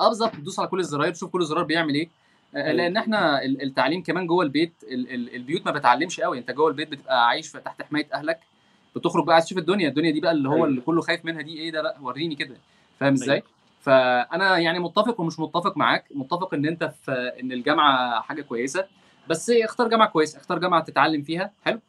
[0.00, 2.08] آه بالظبط تدوس على كل الزراير تشوف كل زرار بيعمل إيه.
[2.54, 2.72] آه، أيوة.
[2.72, 6.38] لأن إحنا ال- التعليم كمان جوه البيت ال- ال- البيوت ما بتعلمش قوي.
[6.38, 8.40] أنت جوه البيت بتبقى عايش تحت حماية أهلك.
[8.96, 9.88] بتخرج بقى عايز تشوف الدنيا.
[9.88, 10.66] الدنيا دي بقى اللي هو أيوة.
[10.66, 12.56] اللي كله خايف منها دي إيه ده بقى؟ وريني كده.
[13.00, 13.46] فاهم إزاي؟ أيوة.
[13.80, 16.04] فأنا يعني متفق ومش متفق معاك.
[16.14, 18.84] متفق إن أنت في إن الجامعة حاجة كويسة.
[19.28, 21.80] بس اختار جامعة كويسة اختار جامعة تتعلم فيها حلو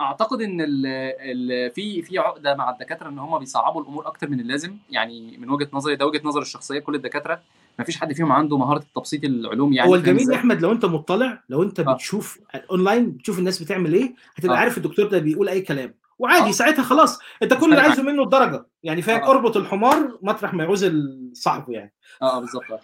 [0.00, 4.40] أعتقد إن ال ال في في عقدة مع الدكاترة إن هم بيصعبوا الأمور أكتر من
[4.40, 7.40] اللازم يعني من وجهة نظري ده وجهة نظر الشخصية كل الدكاترة
[7.78, 10.84] ما فيش حد فيهم عنده مهارة تبسيط العلوم يعني هو الجميل يا؟ أحمد لو أنت
[10.84, 11.92] مطلع لو أنت آه.
[11.94, 12.40] بتشوف
[12.70, 14.60] أونلاين بتشوف الناس بتعمل إيه هتبقى آه.
[14.60, 16.52] عارف الدكتور ده بيقول أي كلام وعادي آه.
[16.52, 19.30] ساعتها خلاص أنت كل اللي عايزه منه الدرجة يعني فاهم آه.
[19.30, 20.92] اربط الحمار مطرح ما يعوز
[21.32, 21.92] صاحبه يعني
[22.22, 22.80] آه بالظبط آه.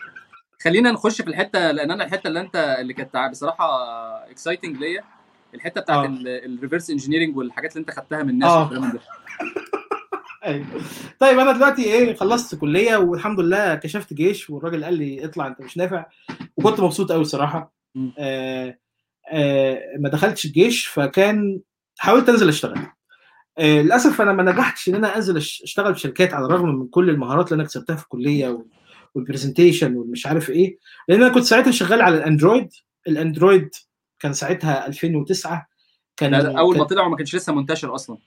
[0.63, 3.65] خلينا نخش في الحتة لأن أنا الحتة اللي أنت اللي كانت بصراحة
[4.31, 5.05] exciting ليا
[5.55, 6.13] الحتة بتاعت آه.
[6.27, 8.61] ال reverse engineering والحاجات اللي أنت خدتها من الناس آه.
[8.61, 9.01] والكلام ده
[10.45, 10.67] أيوه
[11.19, 15.61] طيب أنا دلوقتي إيه خلصت كلية والحمد لله كشفت جيش والراجل قال لي اطلع أنت
[15.61, 16.07] مش نافع
[16.57, 17.73] وكنت مبسوط قوي الصراحه.
[18.19, 18.79] آه
[19.33, 21.61] آه ما دخلتش الجيش فكان
[21.99, 22.79] حاولت أنزل أشتغل
[23.59, 27.11] آه للأسف أنا ما نجحتش إن أنا أنزل أشتغل في شركات على الرغم من كل
[27.11, 28.65] المهارات اللي أنا كسبتها في الكلية
[29.15, 30.79] والبرزنتيشن والمش عارف إيه.
[31.09, 32.69] لأن أنا كنت ساعتها شغال على الأندرويد.
[33.09, 33.71] الأندرويد
[34.19, 35.67] كان ساعتها 2009
[36.17, 38.19] كان أول ما كان- طلع وما كانش لسه منتشر أصلا.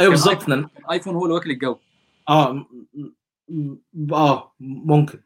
[0.00, 0.32] أيوه بالظبط.
[0.50, 0.68] آيفون.
[0.78, 1.76] الايفون هو اللي واكل الجو.
[2.28, 2.66] آه
[4.12, 5.20] آه ممكن.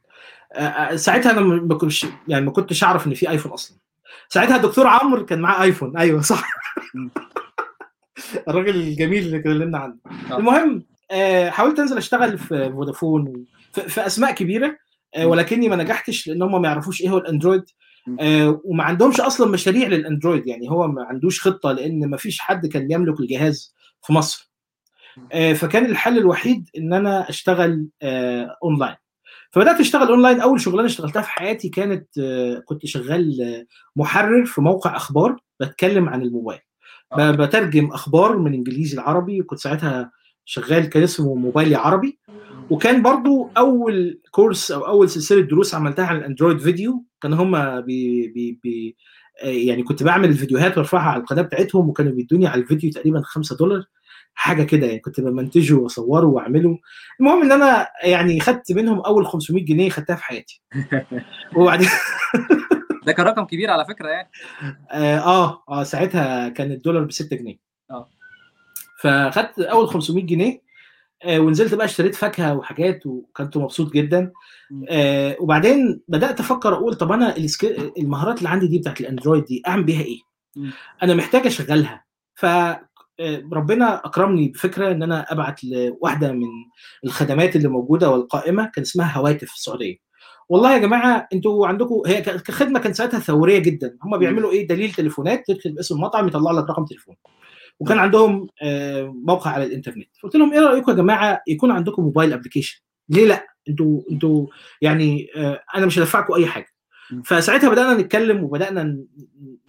[0.53, 3.77] آه، آه، ساعتها أنا ما كنتش يعني ما كنتش أعرف إن في آيفون أصلا.
[4.29, 5.97] ساعتها الدكتور عمرو كان معاه آيفون.
[5.97, 6.49] أيوه صح.
[8.49, 9.97] الراجل الجميل اللي كلمنا عنه.
[10.31, 10.39] آه.
[10.39, 13.45] المهم آه، حاولت أنزل أشتغل في فودافون.
[13.73, 14.77] في, في أسماء كبيرة.
[15.23, 17.65] ولكني ما نجحتش لأن هم ما يعرفوش إيه هو الأندرويد.
[18.21, 22.67] آه، وما عندهمش أصلا مشاريع للأندرويد يعني هو ما عندوش خطة لأن ما فيش حد
[22.67, 24.51] كان يملك الجهاز في مصر.
[25.33, 28.95] آه، فكان الحل الوحيد إن أنا أشتغل آه، أونلاين.
[29.51, 30.41] فبدأت أشتغل أونلاين.
[30.41, 36.09] أول شغلانة اشتغلتها في حياتي كانت آه، كنت شغال آه، محرر في موقع أخبار بتكلم
[36.09, 36.61] عن الموبايل.
[37.13, 37.31] آه.
[37.31, 40.11] بترجم أخبار من إنجليزي لعربي وكنت ساعتها
[40.45, 42.19] شغال كان اسمه موبايلي عربي.
[42.75, 48.29] وكان برضو أول كورس أو أول سلسلة دروس عملتها عن الأندرويد فيديو كان هم بي
[48.29, 48.97] بي بي
[49.43, 53.85] يعني كنت بعمل الفيديوهات وارفعها على القناة بتاعتهم وكانوا بيدوني على الفيديو تقريبا 5 دولار
[54.35, 56.79] حاجة كده يعني كنت بمنتجه واصوره واعمله.
[57.21, 60.63] المهم إن أنا يعني خدت منهم أول 500 جنيه خدتها في حياتي.
[61.57, 61.89] وبعدين
[63.07, 64.31] ده كان رقم كبير على فكرة يعني.
[64.91, 67.57] آه آه, آه ساعتها كان الدولار ب 6 جنيه.
[67.91, 68.09] آه.
[69.01, 70.64] فخدت أول 500 جنيه
[71.25, 74.33] آه ونزلت بقى اشتريت فاكهة وحاجات وكنت مبسوط جدا.
[74.89, 77.35] آه وبعدين بدأت أفكر أقول طب أنا
[77.99, 80.19] المهارات اللي عندي دي بتاعت الأندرويد دي أعمل بيها إيه؟
[81.03, 82.05] أنا محتاج أشغلها.
[82.35, 82.47] ف
[83.21, 86.47] آه، ربنا أكرمني بفكرة إن أنا أبعت لواحدة من
[87.05, 89.97] الخدمات اللي موجودة والقائمة كان اسمها هواتف في السعودية.
[90.49, 93.97] والله يا جماعة أنتوا عندكم هي كخدمة كان ساعتها ثورية جدا.
[94.03, 97.15] هم بيعملوا إيه؟ دليل تليفونات تكتب اسم المطعم يطلع لك رقم تليفون.
[97.81, 100.09] وكان عندهم آه، موقع على الإنترنت.
[100.23, 104.47] قلت لهم إيه رأيكم يا جماعة يكون عندكم موبايل ابلكيشن ليه لا؟ أنتوا أنتوا
[104.83, 106.67] يعني آه، أنا مش هدفعكم أي حاجة.
[107.25, 109.05] فساعتها بدأنا نتكلم وبدأنا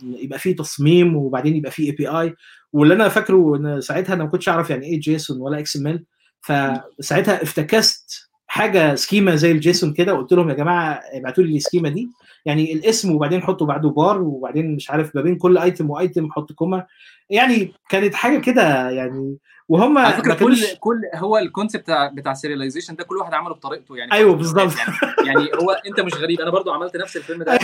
[0.04, 2.36] يبقى فيه تصميم وبعدين يبقى فيه API
[2.74, 6.06] واللي أنا فاكره إن ساعتها أنا ما كنتش أعرف يعني إيه JSON ولا XML.
[6.42, 11.62] فساعتها افتكست حاجة schema زي ال JSON كده وقلت لهم يا جماعة ابعتوا لي ال
[11.62, 12.10] schema دي.
[12.46, 16.32] يعني الاسم وبعدين حطوا بعده بار وبعدين مش عارف ما بين كل item و item
[16.32, 16.86] حط comma
[17.30, 19.38] يعني كانت حاجة كده يعني
[19.70, 23.56] وهم على فكرة كل كل هو ال concept بتاع بتاع serialization ده كل واحد عمله
[23.56, 24.12] بطريقته يعني.
[24.14, 24.74] أيوه بالظبط.
[24.78, 27.58] يعني, يعني هو أنت مش غريب أنا برضو عملت نفس الفيلم ده.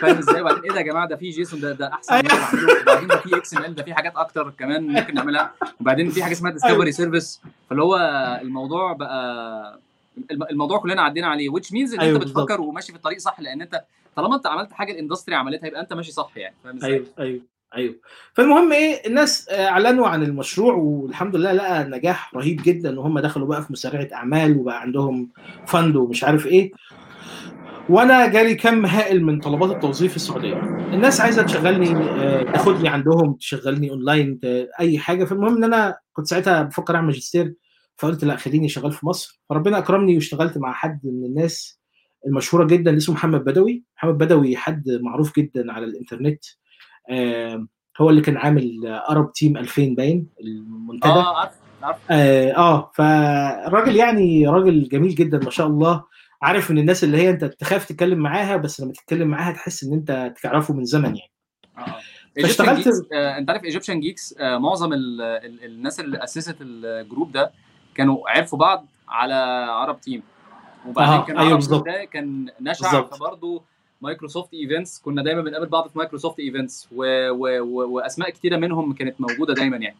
[0.00, 2.22] فاهم إزاي؟ وبعدين إيه ده يا جماعة؟ ده في JSON ده ده أحسن.
[2.22, 5.52] بعمله وبعدين ده في XML ده في حاجات أكتر كمان ممكن نعملها.
[5.80, 7.96] وبعدين في حاجة اسمها discovery service فاللي هو
[8.42, 9.85] الموضوع بقى
[10.50, 12.24] الموضوع كلنا عدينا عليه which means إن أيوة انت.
[12.28, 13.84] بتفكر وماشي في الطريق صح لأن أنت
[14.16, 17.06] طالما أنت عملت حاجة ال industry عملتها يبقى أنت ماشي صح يعني فاهم إزاي؟ أيوه
[17.18, 17.40] أيوه
[17.76, 17.94] أيوه.
[18.34, 23.46] فالمهم إيه الناس آه، أعلنوا عن المشروع والحمد لله لقى نجاح رهيب جدا وهم دخلوا
[23.48, 25.28] بقى في مسرعه أعمال وبقى عندهم
[25.66, 26.70] فند ومش عارف إيه.
[27.88, 30.54] وأنا جالي كم هائل من طلبات التوظيف في السعودية.
[30.92, 35.24] الناس عايزة تشغلني آه، تاخدني عندهم تشغلني اونلاين ت- أي حاجة.
[35.24, 37.54] فالمهم إن أنا كنت ساعتها بفكر أعمل ماجستير.
[37.98, 39.40] فقلت لا خليني شغال في مصر.
[39.48, 41.80] فربنا أكرمني واشتغلت مع حد من الناس
[42.26, 43.84] المشهورة جدا اللي اسمه محمد بدوي.
[43.96, 46.44] محمد بدوي حد معروف جدا على الإنترنت.
[47.10, 47.66] آه،
[48.00, 51.08] هو اللي كان عامل أرب تيم 2000 باين المنتدى.
[51.12, 51.96] آه عارف عارف.
[52.10, 56.04] آه, آه فالراجل يعني راجل جميل جدا ما شاء الله.
[56.42, 59.92] عارف من الناس اللي هي أنت تخاف تتكلم معاها بس لما تتكلم معاها تحس إن
[59.92, 61.30] أنت تعرفه من زمن يعني.
[61.78, 61.94] آه
[62.42, 66.56] فاشتغلت- ايجيبشن جيكس آه أنت عارف ايجيبشن جيكس آه معظم ال ال الناس اللي أسست
[66.60, 67.52] الجروب ده
[67.96, 69.34] كانوا عرفوا بعض على
[69.70, 70.22] عرب تيم
[70.88, 73.02] وبعدين آه، كان أيوة عرب ده كان نشع.
[73.02, 73.62] فبرضه
[74.00, 78.92] مايكروسوفت events كنا دايما بنقابل بعض في مايكروسوفت events و و و وأسماء كتيرة منهم
[78.92, 79.96] كانت موجودة دايما يعني.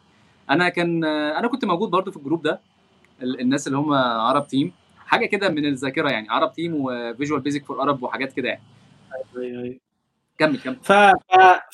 [0.49, 2.59] أنا كان أنا كنت موجود برضه في ال group ده.
[3.21, 4.71] ال- الناس اللي هم عرب تيم
[5.05, 8.61] حاجة كده من الذاكرة يعني عرب تيم و Visual Basic for عرب وحاجات كده يعني.
[10.37, 10.75] كمل كمل.
[10.83, 10.91] ف...
[10.91, 11.13] ف-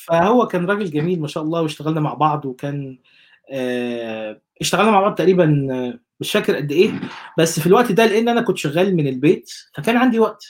[0.08, 2.98] فهو كان راجل جميل ما شاء الله واشتغلنا مع بعض وكان
[3.52, 6.92] آه، اشتغلنا مع بعض تقريبا مش فاكر قد إيه
[7.38, 10.44] بس في الوقت ده لأن أنا كنت شغال من البيت فكان عندي وقت.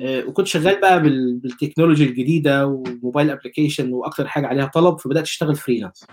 [0.00, 4.98] آه، وكنت شغال بقى بال- بال technology الجديدة و mobile application وأكتر حاجة عليها طلب
[5.00, 6.04] فبدأت أشتغل freelance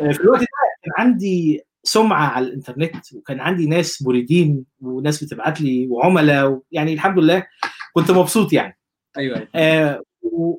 [0.00, 0.46] آه، في الوقت ده
[0.82, 7.18] كان عندي سمعة على الإنترنت وكان عندي ناس مريدين وناس بتبعت لي وعملاء يعني الحمد
[7.18, 7.46] لله
[7.92, 8.78] كنت مبسوط يعني.
[9.18, 9.48] أيوه أيوه.
[9.54, 10.02] آه،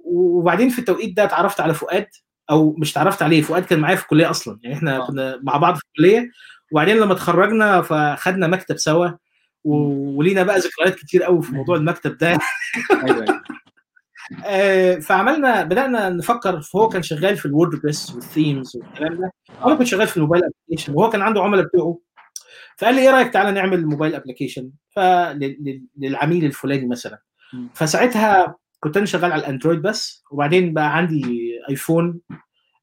[0.05, 2.07] وبعدين في التوقيت ده اتعرفت على فؤاد
[2.49, 4.59] أو مش اتعرفت عليه فؤاد كان معايا في الكلية أصلا.
[4.63, 5.07] يعني إحنا آه.
[5.07, 6.29] كنا مع بعض في الكلية
[6.71, 9.09] وبعدين لما اتخرجنا فخدنا مكتب سوا
[9.63, 12.37] ولينا بقى ذكريات كتير قوي في موضوع المكتب ده.
[12.91, 13.41] أيوه أيوه.
[14.45, 19.31] آه، فعملنا بدأنا نفكر فهو كان شغال في الووردبريس وال themes والكلام ده.
[19.61, 21.99] وأنا كنت شغال في ال mobile application وهو كان عنده عملاء بتوعه.
[22.77, 27.21] فقال لي إيه رأيك تعالى نعمل mobile application فللعميل الفلاني مثلا.
[27.73, 32.19] فساعتها كنت أنا شغال على الأندرويد بس وبعدين بقى عندي ايفون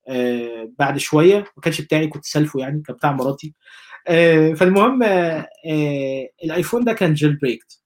[0.09, 3.55] آه بعد شوية ما كانش بتاعي كنت سالفه يعني كان بتاع مراتي.
[4.09, 5.49] آه فالمهم آه
[6.45, 7.81] الآيفون ده كان jailbreaked.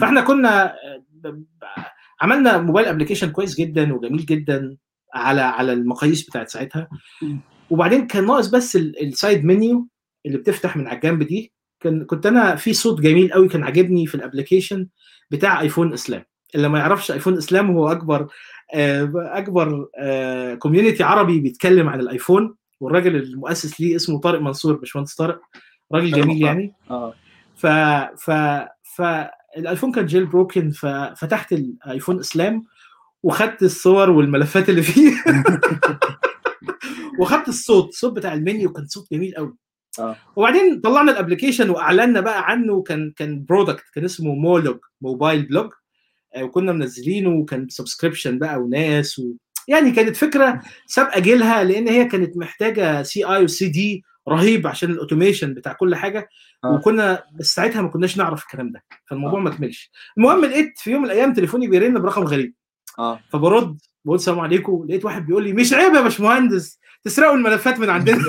[0.00, 0.74] فإحنا كنا
[2.20, 4.76] عملنا mobile application كويس جدا وجميل جدا
[5.14, 6.88] على على المقاييس بتاعت ساعتها.
[7.70, 9.88] وبعدين كان ناقص بس ال- ال side menu
[10.26, 11.52] اللي بتفتح من على الجنب دي.
[11.80, 14.88] كان كنت أنا في صوت جميل قوي كان عاجبني في ال application
[15.30, 18.28] بتاع ايفون اسلام اللي ما يعرفش ايفون اسلام هو أكبر
[18.74, 19.88] أكبر
[20.58, 25.40] community عربي بيتكلم عن الآيفون والراجل المؤسس ليه اسمه طارق منصور باشمهندس طارق
[25.92, 26.72] راجل جميل يعني.
[26.90, 27.14] آه.
[27.56, 27.66] ف
[28.16, 28.30] ف
[28.96, 32.64] فالايفون كان jailbroken ففتحت الآيفون إسلام
[33.22, 35.12] وخدت الصور والملفات اللي فيه.
[37.20, 39.54] وخدت الصوت الصوت بتاع المنيو كان صوت جميل قوي.
[39.98, 40.16] آه.
[40.36, 45.66] وبعدين طلعنا ال application وأعلنا بقى عنه كان كان product كان اسمه مولوج mobile blog
[45.66, 45.70] آه،
[46.38, 49.32] وكنا منزلينه وكان subscription بقى وناس و...
[49.68, 54.96] يعني كانت فكرة سابقة جيلها لأن هي كانت محتاجة CI و CD رهيب عشان ال
[54.96, 56.28] automation بتاع كل حاجة.
[56.64, 56.74] آه.
[56.74, 58.84] وكنا بس ساعتها ما كناش نعرف الكلام ده.
[59.06, 59.42] فالموضوع آه.
[59.42, 62.54] ما كملش المهم لقيت في يوم من الأيام تليفوني بيرن برقم غريب.
[62.98, 63.20] آه.
[63.32, 64.86] فبرد بقول السلام عليكم.
[64.88, 68.18] لقيت واحد بيقول لي مش عيب يا باشمهندس تسرقوا الملفات من عندنا.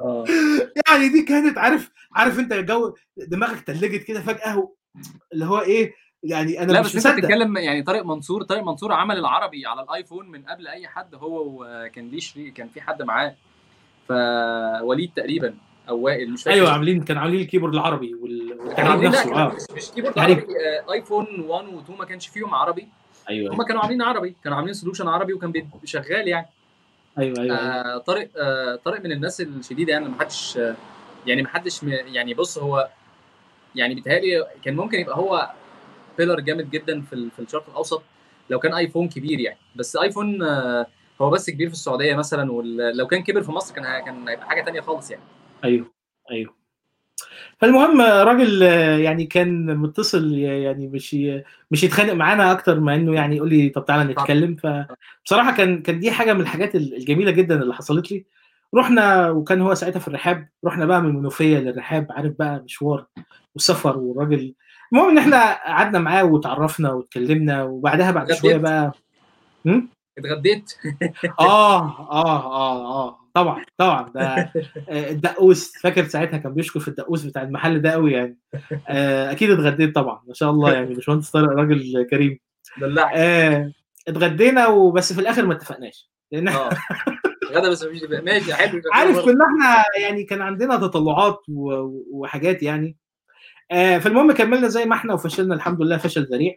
[0.00, 0.24] آه.
[0.88, 4.72] يعني دي كانت عارف عارف انت جو دماغك تلجت كده فجأة
[5.32, 7.18] اللي هو إيه يعني أنا لا مش بس أنت مصدق.
[7.18, 11.42] بتتكلم يعني طارق منصور طارق منصور عمل العربي على الآيفون من قبل أي حد هو
[11.46, 13.34] وكان ليه شريك كان في حد معاه
[14.08, 15.54] فوليد تقريبا
[15.88, 16.56] أو وائل مش فاكر.
[16.56, 19.52] أيوه عاملين كان عاملين ال keyboard العربي وال- كانوا والتعريب عاملين لا نفسه آه.
[19.54, 20.46] مش, مش keyboard يعني- عربي
[20.88, 22.88] آه، آيفون 1 و2 ما كانش فيهم عربي.
[23.30, 23.54] أيوه.
[23.54, 25.52] هم كانوا عاملين عربي كانوا عاملين solution عربي وكان
[25.84, 26.46] شغال يعني.
[27.18, 27.70] أيوه أيوه, أيوة.
[27.94, 30.74] آه طارق آه طارق من الناس الشديدة يعني ما حدش آه،
[31.26, 32.88] يعني ما حدش يعني بص هو
[33.74, 35.50] يعني بيتهيألي كان ممكن يبقى هو
[36.18, 38.02] player جامد جدا في في الشرق الأوسط
[38.50, 39.58] لو كان ايفون كبير يعني.
[39.76, 40.86] بس ايفون آه،
[41.20, 44.64] هو بس كبير في السعودية مثلا ولو كان كبر في مصر كان كان هيبقى حاجة
[44.64, 45.22] تانية خالص يعني.
[45.64, 45.92] أيوه
[46.30, 46.60] أيوه.
[47.58, 51.16] فالمهم راجل آه، يعني كان متصل يعني مش
[51.70, 54.56] مش يتخانق معانا أكتر ما إنه يعني يقول لي طب تعالى نتكلم.
[54.56, 58.24] فبصراحه كان كان دي حاجة من الحاجات الجميلة جدا اللي حصلت لي.
[58.74, 63.06] رحنا وكان هو ساعتها في الرحاب رحنا بقى من المنوفيه للرحاب عارف بقى مشوار
[63.54, 64.54] والسفر والراجل.
[64.92, 68.92] المهم إن إحنا قعدنا معاه وتعرفنا واتكلمنا وبعدها بعد شوية؟ بقى؟
[70.18, 70.74] اتغديت؟
[71.40, 74.08] آه آه آه آه طبعا طبعا.
[74.14, 78.38] ده آه، الدقوس فاكر ساعتها كان بيشكر في الدقوس بتاع المحل ده قوي يعني.
[78.88, 82.38] آه، أكيد اتغديت طبعا ما شاء الله يعني باشمهندس طارق راجل كريم.
[82.80, 83.72] دلعك آه،
[84.08, 86.10] اتغدينا وبس في الآخر ما اتفقناش.
[86.32, 86.48] لأن
[87.50, 88.20] إحنا آه غدا بس مفيش دفع.
[88.20, 92.96] ماشي حلو عارف ان إحنا يعني كان عندنا تطلعات و- وحاجات يعني.
[93.70, 96.54] آه، فالمهم كملنا زي ما إحنا وفشلنا الحمد لله فشل ذريع.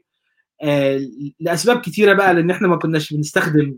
[0.64, 1.00] آه،
[1.40, 3.78] لأسباب كتيرة بقى لأن إحنا ما كناش بنستخدم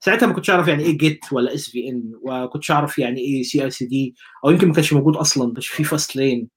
[0.00, 4.14] ساعتها ما كنتش أعرف يعني إيه Git ولا SVN وكنتش أعرف يعني إيه CI/CD
[4.44, 6.48] أو يمكن ما كانش موجود أصلا ما كانش في Fastlane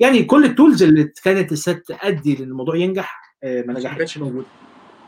[0.00, 3.98] يعني كل ال tools اللي كانت تؤدي لأن الموضوع ينجح آه، ما ما نجحتش.
[3.98, 4.44] كانش موجود.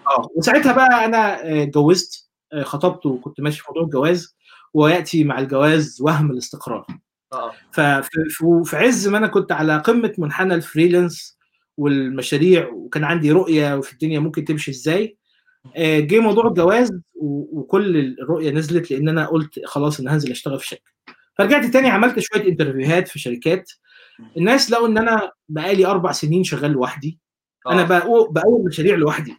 [0.07, 4.37] آه وساعتها بقى أنا آه، اتجوزت آه، خطبت وكنت ماشي في موضوع الجواز.
[4.75, 6.87] ويأتي مع الجواز وهم الاستقرار.
[7.33, 7.53] آه.
[7.73, 11.39] ففي في- في عز ما أنا كنت على قمة منحنى ال freelance
[11.77, 15.17] والمشاريع وكان عندي رؤية وفي الدنيا ممكن تمشي إزاي
[15.77, 20.67] آه، جه موضوع الجواز وكل الرؤية نزلت لأن أنا قلت خلاص أنا هنزل أشتغل في
[20.67, 20.91] شركة.
[21.39, 23.71] فرجعت تاني عملت شوية interview هات في شركات.
[24.37, 27.19] الناس لقوا إن أنا بقالي أربع سنين شغال لوحدي.
[27.67, 29.35] أنا بقو- بقوم مشاريع لوحدي.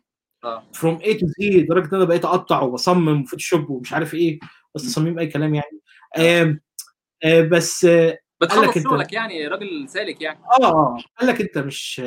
[0.74, 4.40] from A to Z لدرجة إن أنا بقيت أقطع وبصمم و Photoshop ومش عارف إيه.
[4.76, 5.80] بس تصاميم أي كلام يعني.
[6.18, 6.60] آم،
[7.24, 8.18] آه، بس آه
[8.50, 10.40] قال لك انت- يعني راجل سالك يعني.
[10.64, 12.02] آه قال لك أنت مش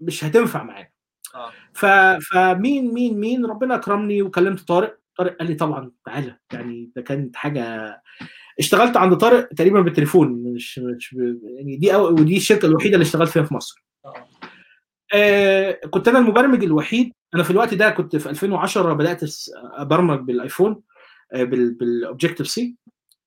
[0.00, 0.88] مش هتنفع معانا
[1.34, 1.50] آه.
[1.74, 1.86] ف...
[2.32, 4.98] فمين مين مين؟ ربنا اكرمني وكلمت طارق.
[5.18, 6.38] طارق قال لي طبعا تعالى.
[6.52, 7.94] يعني ده كانت حاجة
[8.58, 11.38] اشتغلت عند طارق تقريبا بالتليفون مش مش ب...
[11.58, 12.08] يعني دي أو...
[12.08, 13.84] ودي الشركة الوحيدة اللي اشتغلت فيها في مصر.
[14.04, 14.14] آه.
[15.14, 17.12] آه كنت أنا المبرمج الوحيد.
[17.34, 19.20] أنا في الوقت ده كنت في 2010 بدأت
[19.72, 20.82] أبرمج بالآيفون.
[21.34, 21.74] آه بال...
[21.74, 22.76] بال Objective-C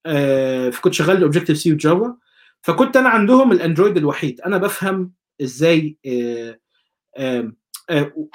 [0.05, 2.17] آه فكنت شغال بال Objective-C و Java
[2.61, 4.41] فكنت أنا عندهم الأندرويد الوحيد.
[4.41, 5.97] أنا بفهم إزاي
[7.17, 7.51] آه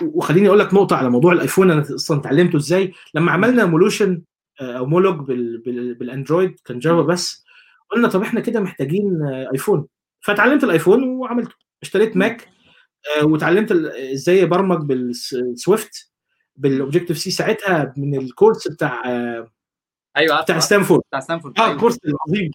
[0.03, 1.71] وخليني أقول لك نقطة على موضوع الآيفون.
[1.71, 4.23] أنا أصلا اتعلمته إزاي؟ لما عملنا مولوشن
[4.61, 7.45] أو مولوج بال بال بالأندرويد كان Java بس
[7.91, 9.87] قلنا طب إحنا كده محتاجين آيفون.
[10.21, 11.55] فتعلمت الآيفون وعملته.
[11.83, 12.49] اشتريت Mac
[13.23, 13.73] وتعلمت
[14.13, 16.13] إزاي أبرمج بال Swift بال
[16.57, 19.03] Objective-C ساعتها من الكورس بتاع
[20.17, 20.59] أيوه بتاع.
[20.59, 21.75] ستانفورد بتاع ستانفورد آه أيوة.
[21.75, 22.51] الكورس العظيم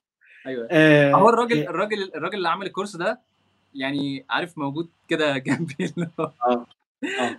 [0.48, 3.20] أيوه آه، هو الراجل آه، الراجل الراجل اللي عمل الكورس ده
[3.76, 6.66] يعني عارف موجود كده جنبي اللي هو- آه،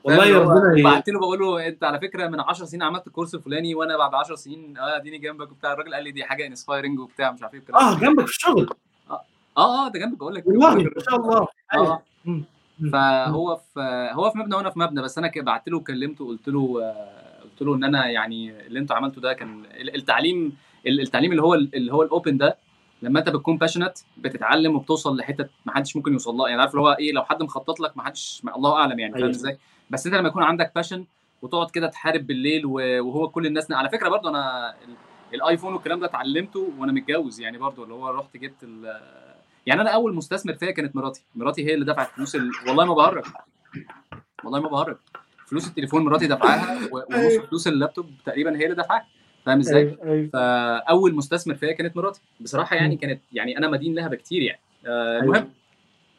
[0.04, 3.74] والله ربنا بعت له بقول له أنت على فكرة من 10 سنين عملت الكورس الفلاني
[3.74, 7.32] وأنا بعد 10 سنين آه اديني جنبك وبتاع الراجل قال لي دي حاجة inspiring وبتاع
[7.32, 7.98] مش عارف إيه آه.
[7.98, 8.68] جنبك في الشغل
[9.10, 9.24] آه
[9.58, 11.86] آه ده جنبك بقول لك والله ما شاء الله أيوة.
[11.92, 12.02] آه.
[12.24, 12.44] مم.
[12.92, 16.80] فهو في هو في مبنى وأنا في مبنى بس أنا بعت له وكلمته قلت له
[16.82, 17.27] آه،
[17.61, 20.56] قلت له إن أنا يعني اللي أنتوا عملته ده كان ال- التعليم
[20.86, 22.56] ال- التعليم اللي هو اللي هو ال open ده
[23.02, 26.82] لما أنت بتكون passionate بتتعلم وبتوصل لحتت ما حدش ممكن يوصل لها يعني عارف اللي
[26.82, 29.34] هو إيه لو حد مخطط لك ما حدش الله أعلم يعني فاهم أيوة.
[29.36, 29.59] إزاي
[29.90, 31.04] بس أنت لما يكون عندك passion
[31.42, 34.96] وتقعد كده تحارب بالليل وهو كل الناس على فكرة برضو أنا ال-
[35.34, 39.00] الآيفون والكلام ده اتعلمته وأنا متجوز يعني برضو اللي هو رحت جبت ال-
[39.66, 42.50] يعني أنا أول مستثمر فيها كانت مراتي مراتي هي اللي دفعت فلوس ال...
[42.68, 43.24] والله ما بهرج
[44.44, 44.96] والله ما بهرج
[45.51, 47.46] فلوس التليفون مراتي دفعها و- ونص.
[47.49, 49.07] فلوس اللابتوب تقريبا هي اللي دفعها.
[49.46, 50.30] فاهم إزاي؟ أيوه أيوه.
[50.32, 52.20] فأول مستثمر فيها كانت مراتي.
[52.40, 52.96] بصراحة يعني.
[52.96, 54.61] كانت يعني أنا مدين لها بكتير يعني.
[54.86, 55.51] آه، المهم.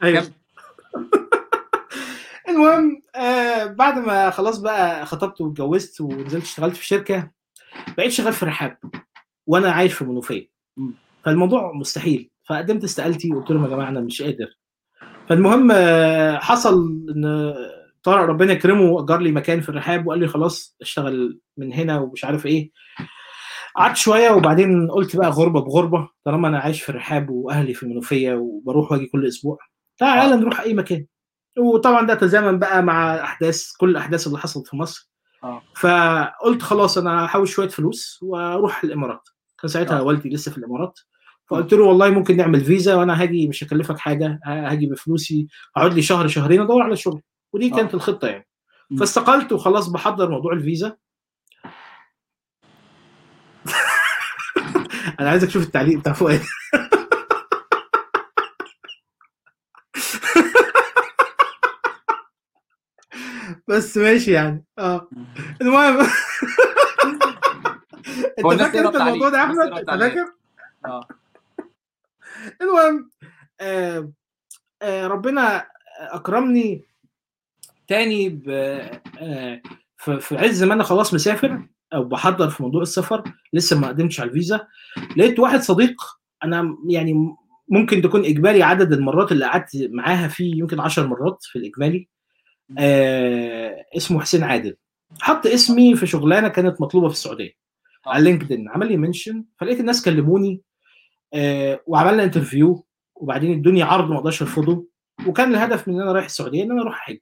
[0.03, 0.23] أيوه.
[2.49, 7.31] المهم آه بعد ما خلاص بقى خطبت واتجوزت ونزلت اشتغلت في شركة
[7.97, 8.77] بقيت شغال في الرحاب
[9.47, 10.49] وأنا عايش في منوفية.
[10.77, 10.93] مم.
[11.23, 12.29] فالموضوع مستحيل.
[12.45, 14.57] فقدمت استقالتي وقلت لهم يا جماعة أنا مش قادر.
[15.29, 17.53] فالمهم آه، حصل إن
[18.03, 22.25] طارق ربنا يكرمه اجر لي مكان في الرحاب وقال لي خلاص اشتغل من هنا ومش
[22.25, 22.71] عارف إيه.
[23.75, 28.33] قعدت شوية وبعدين قلت بقى غربة بغربة طالما أنا عايش في الرحاب وأهلي في المنوفية
[28.33, 29.57] وبروح وأجي كل أسبوع
[29.97, 31.05] تعالى نروح أي مكان.
[31.59, 35.09] وطبعا ده تزامن بقى مع أحداث كل الاحداث اللي حصلت في مصر.
[35.43, 35.61] آه.
[35.75, 39.29] فقلت خلاص أنا هحوش شوية فلوس وأروح الإمارات.
[39.61, 40.03] كان ساعتها آه.
[40.03, 40.99] والدي لسه في الإمارات.
[41.47, 45.47] فقلت له والله ممكن نعمل فيزا وأنا هاجي مش هكلفك حاجة هاجي بفلوسي
[45.77, 47.21] اقعد لي شهر شهرين أدور على شغل.
[47.53, 47.75] ودي آه.
[47.75, 48.47] كانت الخطة يعني.
[48.99, 50.97] فاستقلت وخلاص بحضر موضوع الفيزا.
[55.19, 56.41] أنا عايزك تشوف التعليق بتاع فؤاد.
[63.67, 64.65] بس ماشي يعني.
[64.79, 65.09] آه.
[65.61, 65.99] المهم.
[68.39, 69.89] أنت فاكر أنت الموضوع ده أحمد؟ انت.
[69.89, 70.33] فاكر؟
[70.85, 71.07] آه.
[72.61, 73.09] المهم
[73.61, 74.11] آه
[74.81, 75.67] آه ربنا
[75.99, 76.88] أكرمني
[77.89, 79.61] تاني ب آه
[79.97, 83.23] في في عز ما أنا خلاص مسافر أو بحضر في موضوع السفر
[83.53, 84.67] لسه ما قدمتش على الفيزا
[85.17, 86.01] لقيت واحد صديق
[86.43, 87.13] أنا يعني
[87.69, 92.07] ممكن تكون إجمالي عدد المرات اللي قعدت معاها فيه يمكن 10 مرات في الإجمالي.
[92.79, 94.75] آه اسمه حسين عادل.
[95.21, 97.51] حط اسمي في شغلانة كانت مطلوبة في السعودية
[98.07, 98.09] آه.
[98.09, 98.69] على لينكدين.
[98.69, 100.61] عمل لي منشن فلقيت الناس كلموني
[101.33, 102.85] آه وعملنا انترفيو
[103.15, 104.87] وبعدين ادوني عرض ما أقدرش أرفضه
[105.27, 107.19] وكان الهدف من إن أنا رايح السعودية إن أنا أروح أحج.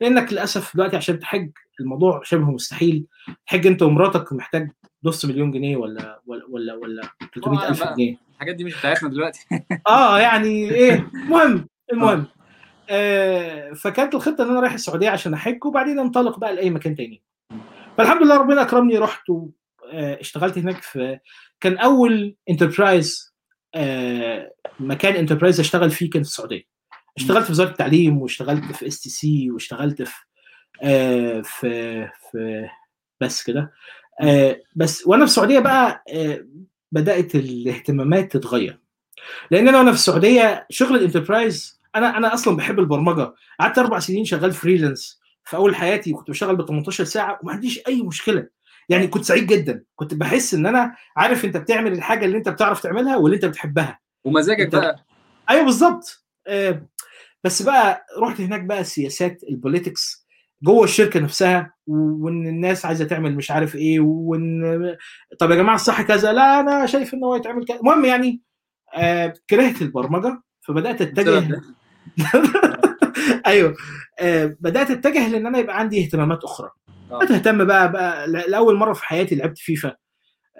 [0.00, 3.06] لأنك للأسف دلوقتي عشان تحج الموضوع شبه مستحيل.
[3.46, 4.70] تحج أنت ومراتك محتاج
[5.04, 7.02] نص مليون جنيه ولا ولا ولا, ولا
[7.34, 7.94] 300 ألف بقى.
[7.94, 8.16] جنيه.
[8.34, 9.46] الحاجات دي مش بتاعتنا دلوقتي.
[9.88, 12.24] آه يعني إيه المهم المهم
[12.90, 17.22] آه فكانت الخطة إن أنا رايح السعودية عشان أحج وبعدين أنطلق بقى لأي مكان تاني.
[17.98, 21.18] فالحمد لله ربنا أكرمني رحت واشتغلت هناك في
[21.60, 23.34] كان أول enterprise
[23.74, 26.77] آه مكان enterprise أشتغل فيه كان في السعودية.
[27.20, 30.14] اشتغلت في وزارة التعليم واشتغلت في STC واشتغلت في
[30.82, 31.70] آه في
[32.30, 32.68] في
[33.20, 33.72] بس كده.
[34.22, 36.44] آه بس وأنا في السعودية بقى آه
[36.92, 38.78] بدأت الاهتمامات تتغير.
[39.50, 43.34] لأن أنا وأنا في السعودية شغل ال enterprise أنا أنا أصلا بحب البرمجة.
[43.60, 47.80] قعدت أربع سنين شغال فريلانس في أول حياتي كنت بشتغل ب 18 ساعة وما عنديش
[47.88, 48.46] أي مشكلة.
[48.88, 49.84] يعني كنت سعيد جدا.
[49.96, 54.00] كنت بحس إن أنا عارف أنت بتعمل الحاجة اللي أنت بتعرف تعملها واللي أنت بتحبها.
[54.24, 55.04] ومزاجك انت- بقى.
[55.50, 56.82] أيوه بالظبط آه،
[57.44, 60.28] بس بقى رحت هناك بقى السياسات البوليتكس
[60.62, 64.96] جوه الشركة نفسها وإن الناس عايزة تعمل مش عارف إيه وإن
[65.38, 67.76] طب يا جماعة الصح كذا؟ لا أنا شايف إن هو يتعمل كذا.
[67.80, 68.40] المهم يعني
[68.96, 71.60] آه كرهت البرمجة فبدأت أتجه.
[73.46, 73.74] أيوه.
[74.20, 76.70] آه بدأت أتجه لإن أنا يبقى عندي اهتمامات أخرى.
[77.10, 77.18] آه.
[77.18, 79.96] بدأت أهتم بقى بقى لأول مرة في حياتي لعبت فيفا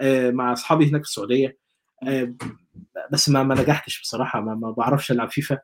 [0.01, 1.59] آه مع أصحابي هناك في السعودية.
[2.09, 2.35] آه
[3.13, 5.55] بس ما ما نجحتش بصراحة ما, ما بعرفش ألعب فيفا.
[5.55, 5.61] آه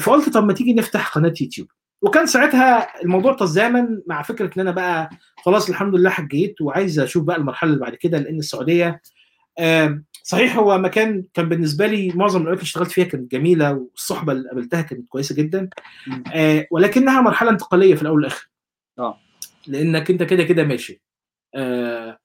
[0.00, 1.68] فقلت طب ما تيجي نفتح قناة يوتيوب.
[2.02, 5.10] وكان ساعتها الموضوع تزامن مع فكرة إن أنا بقى
[5.44, 9.02] خلاص الحمد لله حجيت وعايز أشوف بقى المرحلة اللي بعد كده لأن السعودية
[9.58, 14.32] آه صحيح هو مكان كان بالنسبة لي معظم الأوقات اللي اشتغلت فيها كانت جميلة والصحبة
[14.32, 15.68] اللي قابلتها كانت كويسة جدا.
[16.34, 18.50] آه ولكنها مرحلة انتقالية في الأول والآخر.
[18.98, 19.20] آه.
[19.66, 21.02] لأنك أنت كده كده ماشي.
[21.54, 22.18] آه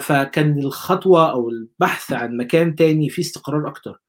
[0.00, 4.00] فكان الخطوة أو البحث عن مكان تاني فيه استقرار أكتر.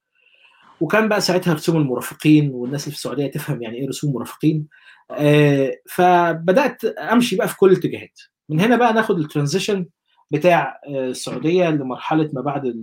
[0.81, 4.67] وكان بقى ساعتها رسوم المرافقين والناس اللي في السعودية تفهم يعني إيه رسوم مرافقين.
[5.11, 8.19] آه فبدأت أمشي بقى في كل الاتجاهات.
[8.49, 9.85] من هنا بقى ناخد الترانزيشن
[10.31, 12.75] بتاع آه، السعودية لمرحلة ما بعد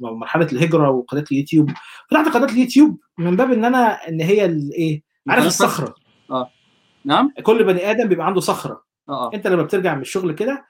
[0.00, 1.70] مرحلة الهجرة وقناة اليوتيوب.
[2.10, 5.94] فتحت قناة اليوتيوب من باب إن أنا إن هي الايه عارف الصخرة.
[7.04, 8.82] نعم؟ كل بني آدم بيبقى عنده صخرة.
[9.08, 9.30] آه آه.
[9.34, 10.64] أنت لما بترجع من الشغل كده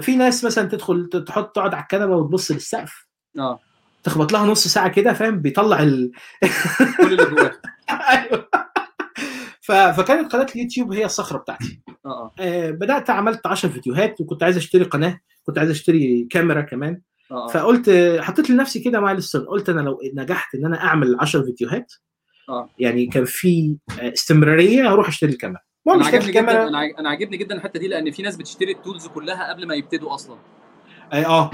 [0.00, 3.06] في ناس مثلا تدخل تحط تقعد على الكنبة وتبص للسقف.
[3.38, 3.60] آه.
[4.02, 6.10] تخبط لها نص ساعة كده فاهم؟ بيطلع ال...
[7.00, 7.50] كل اللي
[7.90, 8.48] أيوه.
[9.60, 9.72] ف...
[9.72, 11.82] فكانت قناة اليوتيوب هي الصخرة بتاعتي.
[12.06, 12.32] آه آه.
[12.40, 17.00] آه بدأت عملت 10 فيديوهات وكنت عايز أشتري قناة كنت عايز أشتري كاميرا كمان.
[17.30, 17.90] آه فقلت
[18.20, 21.92] حطيت لنفسي كده milestone قلت أنا لو نجحت إن أنا أعمل 10 فيديوهات
[22.48, 22.70] آه.
[22.78, 25.60] يعني كان في استمرارية هروح أشتري الكاميرا.
[25.86, 26.98] المهم أنا اشتريت عاجبني جدا الكاميرا.
[26.98, 30.14] أنا عاجبني جدا الحتة دي لأن في ناس بتشتري ال tools كلها قبل ما يبتدوا
[30.14, 30.38] أصلا.
[31.12, 31.50] آه آه.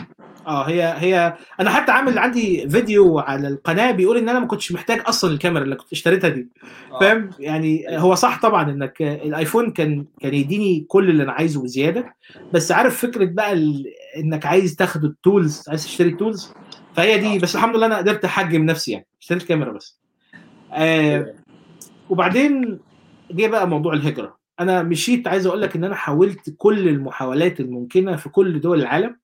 [0.46, 4.72] آه هي هي أنا حتى عامل عندي فيديو على القناة بيقول إن أنا ما كنتش
[4.72, 6.48] محتاج أصلا الكاميرا اللي كنت اشتريتها دي.
[6.92, 7.00] آه.
[7.00, 12.14] فاهم؟ يعني هو صح طبعا إنك الآيفون كان كان يديني كل اللي أنا عايزه وزياده
[12.52, 13.84] بس عارف فكرة بقى ال...
[14.16, 16.52] إنك عايز تاخد ال tools عايز تشتري ال tools.
[16.94, 19.98] فهي دي بس الحمد لله أنا قدرت أحجم نفسي يعني اشتريت كاميرا بس.
[20.72, 21.34] آه
[22.10, 22.78] وبعدين
[23.30, 24.36] جه بقى موضوع الهجرة.
[24.60, 29.16] أنا مشيت عايز أقول لك إن أنا حاولت كل المحاولات الممكنة في كل دول العالم.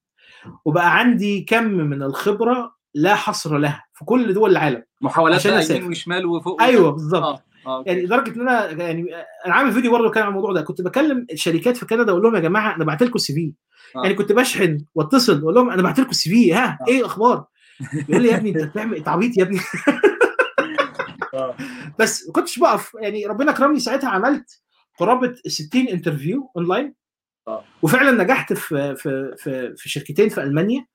[0.65, 5.47] وبقى عندي كم من الخبرة لا حصر لها في كل دول العالم محاولات.
[5.71, 6.95] يمين وشمال وفوق أيوه وتحت.
[6.95, 7.91] بالظبط آه okay.
[7.91, 9.07] يعني لدرجة إن أنا يعني
[9.47, 12.35] أنا عامل فيديو برضه كان عن الموضوع ده كنت بكلم الشركات في كندا أقول لهم
[12.35, 13.53] يا جماعة أنا بعت لكم ال CV
[13.97, 14.03] آه.
[14.03, 16.89] يعني كنت بشحن واتصل أقول لهم أنا بعت لكم ال CV ها آه.
[16.89, 17.45] إيه الأخبار
[18.09, 19.61] يقول لي يا ابني أنت بتعمل انت عبيط يا ابني
[21.35, 21.57] آه.
[21.99, 24.63] بس ما كنتش بقف يعني ربنا كرمني ساعتها عملت
[24.99, 27.02] قرابة 60 interview online آه.
[27.83, 30.87] وفعلا نجحت في في في, في شركتين في ألمانيا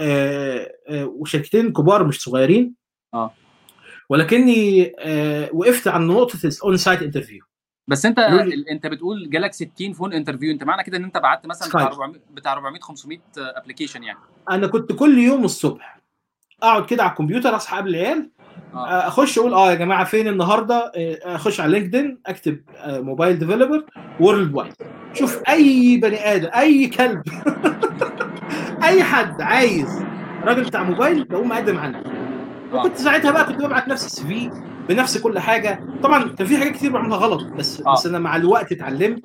[0.00, 2.74] آه، آه، وشركتين كبار مش صغيرين
[3.14, 3.34] آه.
[4.08, 7.44] ولكني آه، وقفت عند نقطة ال on-site interview
[7.88, 8.18] بس أنت
[8.70, 11.92] أنت بتقول جالك 60 phone interview أنت معنى كده إن أنت بعت مثلا بتاع سكايب.
[11.92, 14.18] 400 بتاع 400 500 application يعني
[14.50, 16.00] أنا كنت كل يوم الصبح
[16.62, 18.33] أقعد كده على الكمبيوتر أصحى قبل العيال آه
[18.74, 23.84] أخش أقول آه يا جماعة فين النهارده؟ آه، أخش على لينكدين أكتب آه، mobile developer
[24.20, 24.72] worldwide
[25.12, 27.22] شوف أي بني آدم أي كلب
[28.84, 30.02] أي حد عايز
[30.44, 32.02] راجل بتاع موبايل بقوم أقدم عنه
[32.72, 34.50] وكنت ساعتها بقى كنت ببعت نفس ال CV
[34.88, 35.80] بنفس كل حاجة.
[36.02, 37.92] طبعا كان في حاجات كتير بعملها غلط بس آه.
[37.92, 39.22] بس أنا مع الوقت اتعلمت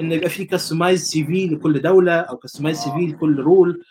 [0.00, 3.82] إن يبقى في customized CV لكل دولة أو customized CV لكل role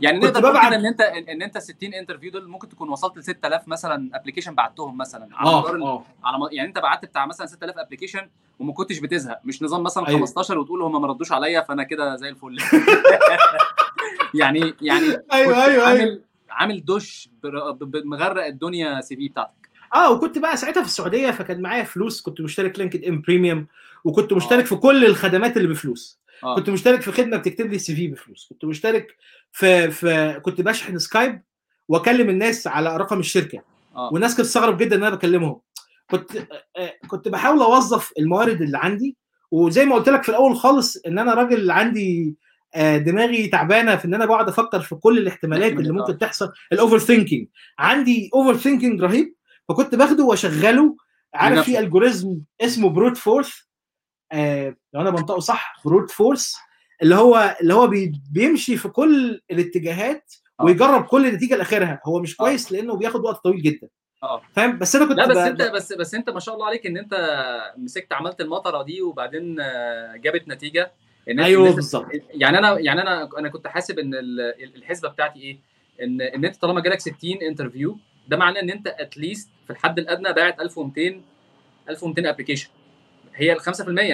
[0.00, 3.68] يعني نقدر نقول إن أنت ان أنت 60 interview دول ممكن تكون وصلت ل 6000
[3.68, 6.04] مثلا application بعتهم مثلا على مدار آه آه.
[6.24, 6.48] على م...
[6.52, 9.40] يعني أنت بعت بتاع مثلا 6000 application وما كنتش بتزهق.
[9.44, 10.18] مش نظام مثلا أيوة.
[10.20, 12.58] 15 وتقول هم ما ردوش عليا فأنا كده زي الفل.
[14.34, 15.86] يعني يعني أيوه كنت أيوه أيوه.
[15.86, 17.28] عامل عامل دش
[18.04, 19.70] مغرق الدنيا CV بتاعتك.
[19.94, 22.20] آه وكنت بقى ساعتها في السعودية فكان معايا فلوس.
[22.22, 23.66] كنت مشترك LinkedIn Premium
[24.04, 24.68] وكنت مشترك آه.
[24.68, 26.22] في كل الخدمات اللي بفلوس.
[26.44, 26.54] آه.
[26.56, 28.46] كنت مشترك في خدمة بتكتب لي ال CV بفلوس.
[28.48, 29.16] كنت مشترك
[29.52, 31.42] في في كنت بشحن سكايب
[31.88, 33.62] واكلم الناس على رقم الشركة.
[33.96, 34.10] آه.
[34.12, 35.60] والناس كانت تستغرب جدا إن أنا بكلمهم.
[36.10, 36.36] كنت
[36.76, 39.16] آه، كنت بحاول أوظف الموارد اللي عندي
[39.50, 42.36] وزي ما قلت لك في الأول خالص إن أنا راجل عندي
[42.74, 46.98] آه، دماغي تعبانة في إن أنا بقعد أفكر في كل الاحتمالات اللي ممكن تحصل ال
[46.98, 47.48] overthinking
[47.78, 49.34] عندي overthinking رهيب
[49.68, 50.96] فكنت باخده وأشغله.
[51.34, 51.64] عارف.
[51.64, 53.52] في algorithm اسمه brute force
[54.32, 56.56] آه لو أنا بنطقه صح brute force
[57.02, 60.64] اللي هو اللي هو بي بيمشي في كل الاتجاهات آه.
[60.64, 62.00] ويجرب كل نتيجه لآخرها.
[62.04, 62.44] هو مش آه.
[62.44, 63.88] كويس لأنه بياخد وقت طويل جدا.
[64.22, 64.42] آه.
[64.52, 66.86] فاهم؟ بس أنا كنت لا بس ب- أنت بس بس أنت ما شاء الله عليك
[66.86, 67.14] إن أنت
[67.76, 69.56] مسكت عملت المطرة دي وبعدين
[70.16, 70.92] جابت نتيجة.
[71.30, 72.06] ان أيوه بالظبط.
[72.30, 75.58] يعني أنا يعني أنا أنا كنت حاسب إن ال- الحسبة بتاعتي إيه؟
[76.02, 77.98] إن إن أنت طالما جالك 60 interview
[78.28, 81.20] ده معناه إن أنت at least في الحد الأدنى باعت 1200
[81.90, 82.68] 1200 application
[83.34, 83.68] هي ال 5%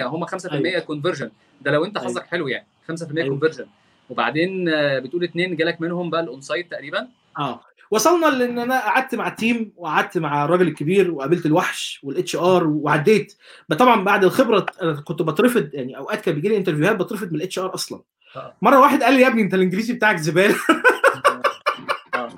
[0.05, 0.79] هم 5% أيوة.
[0.79, 2.09] conversion ده لو انت أيوة.
[2.09, 3.29] حظك حلو يعني 5% أيوة.
[3.29, 3.65] conversion
[4.09, 7.07] وبعدين آه، بتقول اتنين جالك منهم بقى ال on-site تقريبا.
[7.39, 7.61] آه.
[7.91, 12.67] وصلنا لإن أنا قعدت مع ال team وقعدت مع الراجل الكبير وقابلت الوحش وال HR
[12.67, 13.33] وعديت
[13.79, 17.59] طبعا بعد الخبرة أنا كنت بترفض يعني أوقات كان بيجي لي interviewهات بترفض من ال
[17.59, 18.01] HR أصلا.
[18.35, 18.55] آه.
[18.61, 20.55] مرة واحد قال لي يا ابني أنت الإنجليزي بتاعك زبالة.
[22.15, 22.29] آه.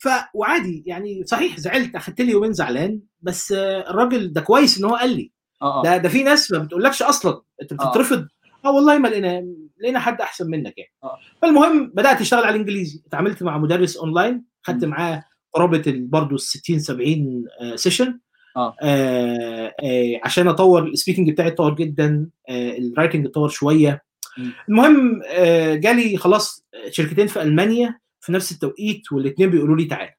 [0.00, 4.84] ف وعادي يعني صحيح زعلت أخدت لي يومين زعلان بس آه، الراجل ده كويس إن
[4.84, 5.30] هو قال لي.
[5.62, 7.76] آه آه ده ده في ناس ما بتقولكش أصلا أنت آه.
[7.90, 8.28] بتترفض
[8.64, 9.46] آه والله ما لقينا
[9.80, 11.18] لقينا حد أحسن منك يعني آه.
[11.42, 14.84] فالمهم بدأت أشتغل على الإنجليزي اتعاملت مع مدرس أونلاين خدت.
[14.84, 17.44] معاه قرابة برضه 60 70
[17.74, 18.18] session
[18.56, 18.74] آه.
[18.82, 24.02] آه آه عشان أطور ال speaking بتاعي اتطور جدا آه ال writing اتطور شوية
[24.38, 24.50] م.
[24.68, 30.17] المهم آه جالي خلاص شركتين في ألمانيا في نفس التوقيت والاثنين بيقولوا لي تعالى م.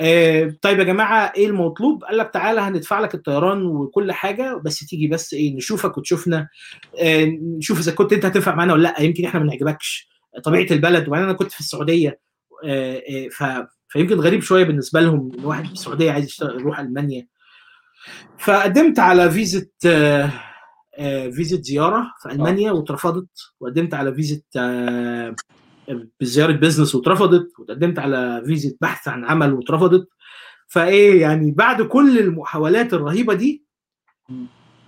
[0.00, 4.78] آه طيب يا جماعة إيه المطلوب؟ قال لك تعالى هندفع لك الطيران وكل حاجة بس
[4.86, 6.48] تيجي بس إيه نشوفك وتشوفنا.
[7.00, 7.24] آه
[7.58, 10.08] نشوف إذا كنت أنت هتنفع معانا ولا لأ يمكن إحنا ما نعجبكش
[10.44, 11.08] طبيعة البلد.
[11.08, 12.20] وبعدين أنا كنت في السعودية
[12.64, 16.80] آه آه ف فيمكن غريب شوية بالنسبة لهم إن واحد في السعودية عايز يشتغل يروح
[16.80, 17.26] ألمانيا.
[18.38, 20.30] فقدمت على فيزا آه
[21.30, 23.28] فيزا زيارة في ألمانيا واترفضت
[23.60, 24.40] وقدمت على فيزا
[26.20, 30.08] بزيارة business واترفضت وتقدمت على فيزا بحث عن عمل واترفضت
[30.68, 33.64] فإيه يعني بعد كل المحاولات الرهيبة دي.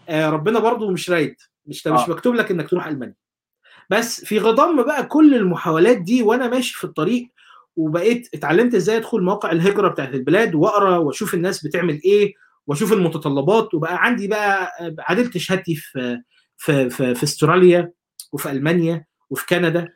[0.09, 1.35] آه ربنا برضو مش رايد
[1.67, 2.11] مش مش آه.
[2.11, 3.15] مكتوب لك إنك تروح ألمانيا
[3.91, 7.29] بس في غضم بقى كل المحاولات دي وأنا ماشي في الطريق
[7.77, 12.35] وبقيت اتعلمت إزاي أدخل مواقع الهجرة بتاعت البلاد وأقرأ وأشوف الناس بتعمل إيه
[12.67, 16.19] وأشوف المتطلبات وبقى عندي بقى عدلت شهادتي في
[16.57, 17.93] في في, في أستراليا
[18.33, 19.89] وفي ألمانيا وفي كندا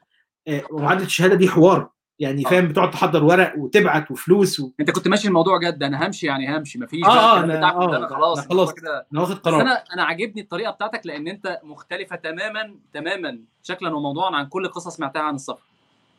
[0.70, 1.88] ومعادله الشهادة دي حوار.
[2.18, 2.51] يعني آه.
[2.51, 4.70] فاهم بتقعد تحضر ورق وتبعت وفلوس و...
[4.80, 7.80] أنت كنت ماشي الموضوع جد أنا همشي يعني همشي مفيش آه، آه، أنا- بتاعك ده،
[7.80, 8.74] آه، أنا خلاص أنا خلاص.
[8.74, 9.07] كده.
[9.12, 9.61] أنا واخد قرار.
[9.61, 14.97] أنا أنا عاجبني الطريقة بتاعتك لأن أنت مختلفة تماما تماما شكلا وموضوعا عن كل قصص
[14.97, 15.62] سمعتها عن السفر.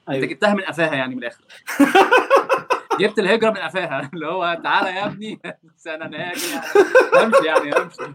[0.09, 0.25] أنت أيوه.
[0.25, 1.43] جبتها من قفاها يعني من الآخر.
[2.99, 4.09] جبت الهجرة من قفاها.
[4.13, 5.39] اللي هو تعالى يا ابني.
[5.87, 6.41] أنا ناجي
[7.15, 8.13] همشي يعني همشي.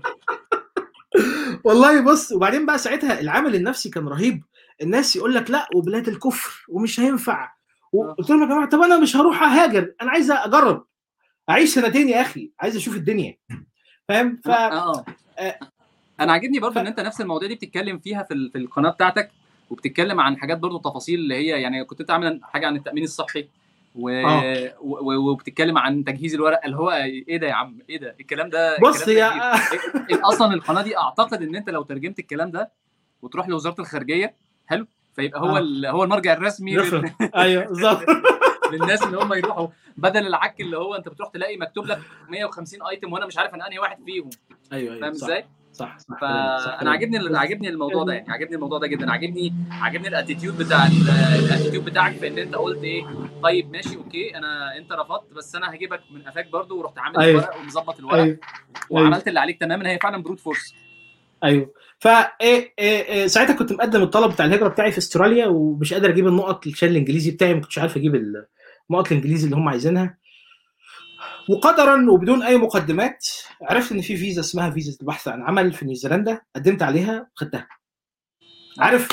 [1.64, 4.42] والله بص وبعدين بقى ساعتها العامل النفسي كان رهيب.
[4.82, 7.52] الناس يقول لك لا وبلاد الكفر ومش هينفع.
[7.92, 10.84] وقلت لهم يا جماعة طب أنا مش هروح أهاجر أنا عايز أجرب.
[11.50, 13.36] أعيش سنتين يا أخي عايز أشوف الدنيا.
[14.08, 15.04] فاهم؟ ف آه.
[15.38, 15.58] آه.
[16.20, 18.90] أنا عاجبني برضه ف- إن أنت نفس المواضيع دي بتتكلم فيها في ال- في القناة
[18.90, 19.30] بتاعتك
[19.70, 23.48] وبتتكلم عن حاجات برضه تفاصيل اللي هي يعني كنت أنت عامل حاجة عن التأمين الصحي
[23.94, 24.08] و...
[24.08, 24.74] آه.
[24.80, 25.30] و...
[25.30, 29.08] وبتتكلم عن تجهيز الورق اللي هو إيه ده يا عم؟ إيه ده؟ الكلام ده بص
[29.08, 29.32] يا
[30.30, 32.72] أصلا القناة دي أعتقد إن أنت لو ترجمت الكلام ده
[33.22, 34.34] وتروح لوزارة الخارجية
[34.70, 35.90] حلو؟ فيبقى هو آه.
[35.90, 37.10] هو المرجع الرسمي لل...
[37.36, 38.04] أيوه بالظبط.
[38.72, 39.68] للناس ان هم يروحوا.
[39.96, 41.98] بدل العك اللي هو أنت بتروح تلاقي مكتوب لك
[42.28, 44.30] 150 item وأنا مش عارف أنا أنهي واحد فيهم.
[44.72, 46.90] أيوه أيوه فاهم إزاي؟ صح صح فأنا.
[46.90, 49.10] عاجبني عاجبني الموضوع ده يعني عاجبني الموضوع ده جدا.
[49.12, 53.06] عاجبني عاجبني ال attitude بتاع ال- ال attitude بتاعك في إن أنت قلت إيه
[53.42, 57.40] طيب ماشي okay أنا أنت رفضت بس أنا هجيبك من قفاك برضو ورحت عامل أيوة.
[57.42, 58.38] الورق ومظبط الورق أيوه.
[58.90, 59.88] وعملت اللي عليك تماما.
[59.90, 60.74] هي فعلا brute force
[61.44, 61.70] أيوه.
[62.00, 66.08] فا إيه إيه إيه ساعتها كنت مقدم الطلب بتاع الهجرة بتاعي في استراليا ومش قادر
[66.10, 70.18] أجيب النقط عشان الإنجليزي بتاعي ما كنتش عارف أجيب النقط الإنجليزي اللي هم عايزينها.
[71.50, 73.26] وقدرا وبدون أي مقدمات
[73.62, 77.68] عرفت إن في فيزا اسمها فيزا البحث عن عمل في نيوزيلندا قدمت عليها خدتها
[78.78, 79.08] عارف؟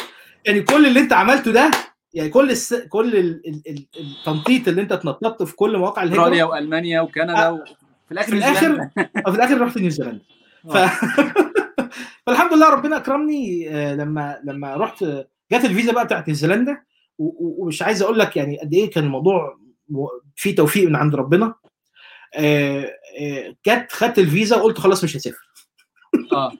[0.45, 1.71] يعني كل اللي أنت عملته ده
[2.13, 2.73] يعني كل الس...
[2.73, 3.41] كل ال...
[3.47, 3.61] ال...
[3.67, 7.51] ال- التنطيط اللي أنت اتنططت في كل مواقع أستراليا الهجره وألمانيا وكندا آه.
[7.53, 8.91] وفي الآخر في الآخر نيوزيلندا.
[9.31, 10.23] في الآخر رحت نيوزيلندا.
[10.73, 10.77] ف...
[12.27, 15.03] فالحمد لله ربنا أكرمني آه، لما لما رحت
[15.51, 16.83] جت الفيزا بقى بتاعت نيوزيلندا
[17.19, 19.57] ومش عايز أقول لك يعني قد إيه كان الموضوع
[20.35, 21.53] فيه توفيق من عند ربنا.
[22.35, 25.51] آه، آه، جت خدت الفيزا وقلت خلاص مش هسافر.
[26.33, 26.51] آه.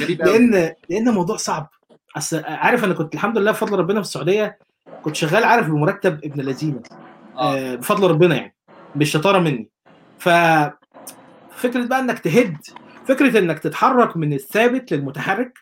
[0.00, 1.68] غريب لأن لأن الموضوع صعب.
[2.16, 4.58] أصل عارف أنا كنت الحمد لله بفضل ربنا في السعودية
[5.02, 6.82] كنت شغال عارف بمرتب ابن لذينة.
[7.38, 8.56] آه، بفضل ربنا يعني
[8.96, 9.70] مش شطارة مني.
[10.18, 10.28] ف
[11.56, 12.56] فكرة بقى إنك تهد
[13.08, 15.58] فكرة إنك تتحرك من الثابت للمتحرك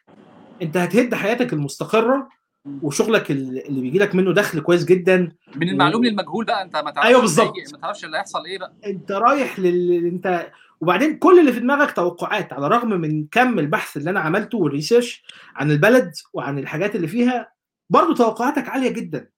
[0.62, 2.28] أنت هتهد حياتك المستقرة
[2.82, 7.08] وشغلك اللي بيجي لك منه دخل كويس جدا من المعلوم للمجهول بقى أنت ما تعرفش
[7.10, 7.54] اللي بالظبط.
[7.72, 8.72] ما تعرفش اللي هيحصل إيه بقى.
[8.86, 10.46] أنت رايح لل أنت
[10.80, 15.24] وبعدين كل اللي في دماغك توقعات على الرغم من كم البحث اللي أنا عملته والريسيرش
[15.56, 17.52] عن البلد وعن الحاجات اللي فيها
[17.90, 19.28] برضه توقعاتك عالية جدا.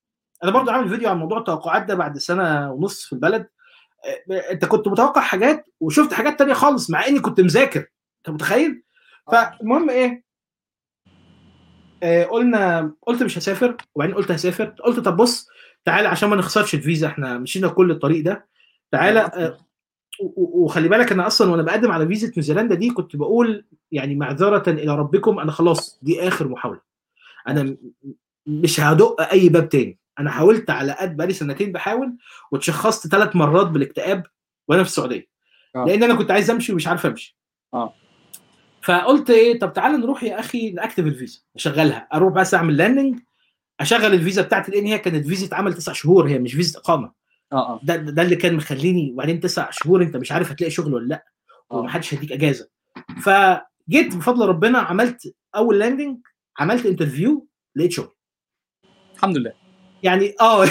[0.45, 3.47] أنا برضه عامل فيديو عن موضوع التوقعات ده بعد سنة ونص في البلد.
[4.51, 7.85] أنت كنت متوقع حاجات وشفت حاجات تانية خالص مع إني كنت مذاكر.
[8.25, 8.83] أنت متخيل؟
[9.33, 10.25] فالمهم إيه؟
[12.03, 14.65] آه، قلنا قلت مش هسافر وبعدين قلت هسافر.
[14.65, 15.49] قلت طب بص
[15.85, 18.47] تعالى عشان ما نخسرش الفيزا إحنا مشينا كل الطريق ده.
[18.93, 19.57] تعالى
[20.21, 24.71] و- وخلي بالك أنا أصلا وأنا بقدم على فيزا نيوزيلندا دي كنت بقول يعني معذرة
[24.71, 26.81] إلى ربكم أنا خلاص دي آخر محاولة.
[27.49, 27.77] أنا
[28.47, 29.99] مش هدق أي باب تاني.
[30.19, 32.17] أنا حاولت على قد بقالي سنتين بحاول
[32.51, 34.27] واتشخصت ثلاث مرات بالاكتئاب
[34.69, 35.27] وأنا في السعودية.
[35.77, 35.85] آه.
[35.85, 37.37] لأن أنا كنت عايز أمشي ومش عارف أمشي.
[37.75, 37.95] آه.
[38.85, 43.21] فقلت إيه طب تعالى نروح يا أخي نactivate الفيزا أشغلها أروح بس أعمل landing
[43.81, 47.13] أشغل الفيزا بتاعتي لأن هي كانت فيزا عمل تسع شهور هي مش فيزا إقامة
[47.53, 50.95] آه آه ده ده اللي كان مخليني وبعدين تسع شهور أنت مش عارف هتلاقي شغل
[50.95, 51.25] ولا لأ
[51.73, 51.77] آه.
[51.77, 52.69] ومحدش هيديك إجازة
[53.23, 56.19] فجيت بفضل ربنا عملت أول landing
[56.59, 57.47] عملت interview
[57.77, 58.15] لقيت شغل
[59.15, 59.53] الحمد لله
[60.03, 60.65] يعني آه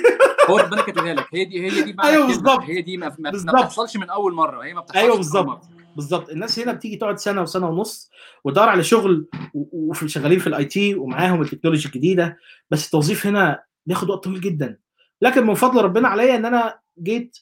[0.50, 2.26] هو ربنا كاتبها لك هي دي هي دي الكلمة.
[2.26, 2.60] بالظبط.
[2.62, 3.08] هي دي ما.
[3.08, 5.64] بتحصلش من أول مرة هي ما بتحصلش أيوه بالظبط.
[5.94, 6.30] بالظبط.
[6.30, 8.10] الناس هنا بتيجي تقعد سنة وسنة ونص
[8.44, 12.38] وتدور على شغل وفي شغالين في ال IT ومعاهم ال technology الجديدة
[12.70, 14.78] بس التوظيف هنا بياخد وقت طويل جدا.
[15.22, 17.38] لكن من فضل ربنا عليا إن أنا جيت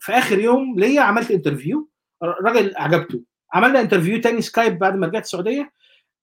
[0.00, 1.88] في آخر يوم ليا عملت interview
[2.22, 3.22] راجل عجبته
[3.52, 5.72] عملنا interview تاني سكايب بعد ما رجعت السعودية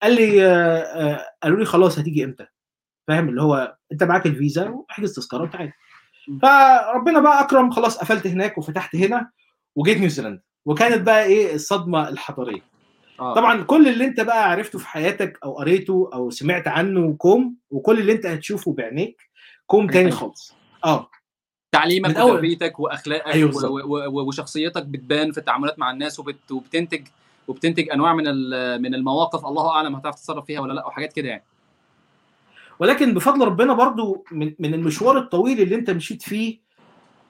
[0.04, 2.46] قال لي آه، آه، قالوا لي خلاص هتيجي إمتى؟
[3.08, 5.74] فاهم؟ اللي هو أنت معاك الفيزا واحجز تذكرة وتعالى.
[6.42, 9.30] فربنا بقى أكرم خلاص قفلت هناك وفتحت هنا
[9.76, 10.42] وجيت نيوزيلندا.
[10.68, 12.62] وكانت بقى إيه الصدمة الحضارية.
[13.20, 13.34] آه.
[13.36, 18.00] طبعا كل اللي أنت بقى عرفته في حياتك أو قريته أو سمعت عنه كوم وكل
[18.00, 19.22] اللي أنت هتشوفه بعينيك
[19.66, 20.54] كوم تاني خالص.
[20.86, 21.10] آه.
[21.72, 23.52] تعليمك وتربيتك وأخلاقك أيوة
[24.28, 26.52] وشخصيتك بتبان في التعاملات مع الناس وبت...
[26.52, 27.08] وبتنتج
[27.48, 29.46] وبتنتج أنواع من ال- من المواقف.
[29.46, 31.44] الله أعلم هتعرف تتصرف فيها ولا لأ وحاجات كده يعني.
[32.80, 36.60] ولكن بفضل ربنا برضو من, من المشوار الطويل اللي أنت مشيت فيه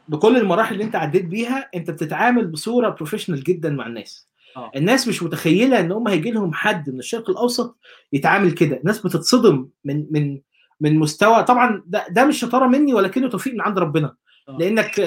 [0.10, 4.72] بكل المراحل اللي انت عديت بيها انت بتتعامل بصورة بروفيشنال جدا مع الناس آه.
[4.76, 7.78] الناس مش متخيلة إن هم هيجي لهم حد من الشرق الأوسط
[8.14, 10.40] يتعامل كده الناس بتتصدم من من
[10.82, 14.16] من مستوى طبعا ده, ده مش شطارة مني ولكنه توفيق من عند ربنا
[14.50, 14.58] آه.
[14.60, 15.00] لأنك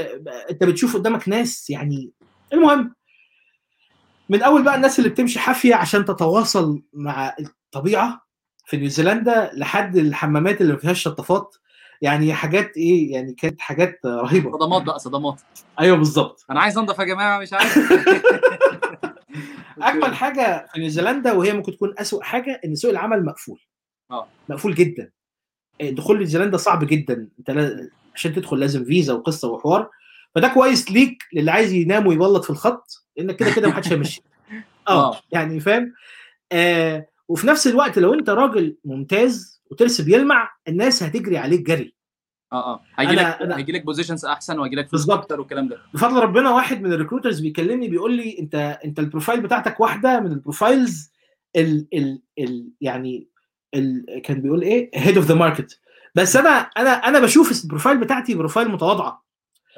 [0.50, 2.10] أنت بتشوف قدامك ناس يعني
[2.52, 2.94] المهم
[4.28, 8.26] من أول بقى الناس اللي بتمشي حافية عشان تتواصل مع الطبيعة
[8.66, 11.56] في نيوزيلندا لحد الحمامات اللي ما فيهاش شطافات
[12.00, 14.52] يعني حاجات إيه يعني كانت حاجات رهيبة.
[14.58, 15.40] صدمات بقى صدمات.
[15.80, 16.44] أيوه بالظبط.
[16.50, 17.78] أنا عايز أنضف يا جماعة مش عارف.
[19.82, 23.60] أجمل حاجة في نيوزيلندا وهي ممكن تكون اسوء حاجة إن سوق العمل مقفول.
[24.10, 24.26] آه.
[24.48, 25.10] مقفول جدا.
[25.82, 27.28] دخول نيوزيلندا صعب جدا.
[27.38, 29.90] أنت لا- عشان تدخل لازم فيزا وقصة وحوار.
[30.34, 34.22] فده كويس ليك للي عايز ينام ويبلط في الخط لانك كده كده محدش هيمشي.
[34.88, 35.12] آه.
[35.14, 35.20] آه.
[35.32, 35.92] يعني فاهم؟
[36.52, 41.94] آه وفي نفس الوقت لو أنت راجل ممتاز وترس بيلمع الناس هتجري عليك جري.
[42.52, 42.80] آه آه.
[42.98, 45.10] هيجي لك أنا- هيجي لك positions أحسن وهيجي لك فلوس.
[45.10, 45.78] أكتر والكلام ده.
[45.94, 48.54] بفضل ربنا واحد من ال recruiters بيكلمني بيقول لي انت
[48.84, 51.12] أنت ال profile بتاعتك واحدة من ال profiles
[51.56, 53.28] ال ال ال يعني
[53.74, 55.80] ال كان بيقول إيه؟ head of the market
[56.14, 59.24] بس أنا أنا أنا بشوف ال profile بتاعتي profile متواضعة.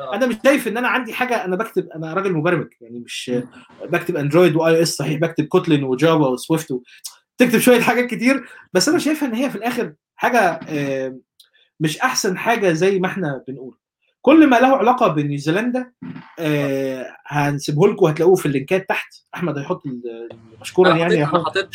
[0.00, 0.14] آه.
[0.14, 3.32] أنا مش شايف إن أنا عندي حاجة أنا بكتب أنا راجل مبرمج يعني مش
[3.84, 6.82] بكتب اندرويد و iOS صحيح بكتب كوتلين وجافا وسويفت و...
[7.46, 10.60] تكتب شوية حاجات كتير بس أنا شايفها إن هي في الآخر حاجة
[11.80, 13.78] مش أحسن حاجة زي ما إحنا بنقول.
[14.20, 15.92] كل ما له علاقة بنيوزيلندا
[16.38, 19.08] آه هنسيبه لكم هتلاقوه في ال links ات تحت.
[19.34, 19.82] أحمد هيحط
[20.60, 21.26] مشكورا يعني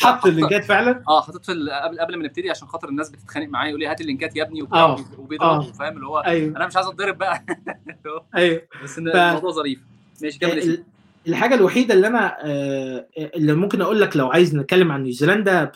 [0.02, 1.02] حط ال links ات فعلا.
[1.08, 4.00] آه حطيت في قبل قبل ما نبتدي عشان خاطر الناس بتتخانق معايا يقول لي هات
[4.00, 5.04] ال links ات يا ابني آه.
[5.18, 5.72] وبيضربوا آه.
[5.72, 6.56] فاهم؟ اللي هو أيوه.
[6.56, 7.44] أنا مش عايز أتضرب بقى.
[8.36, 8.62] أيوه.
[8.84, 9.78] بس ف- الموضوع ظريف.
[10.22, 10.84] ماشي كمل
[11.28, 13.06] الحاجة الوحيدة اللي أنا آه،
[13.36, 15.66] اللي ممكن أقول لك لو عايز نتكلم عن نيوزيلندا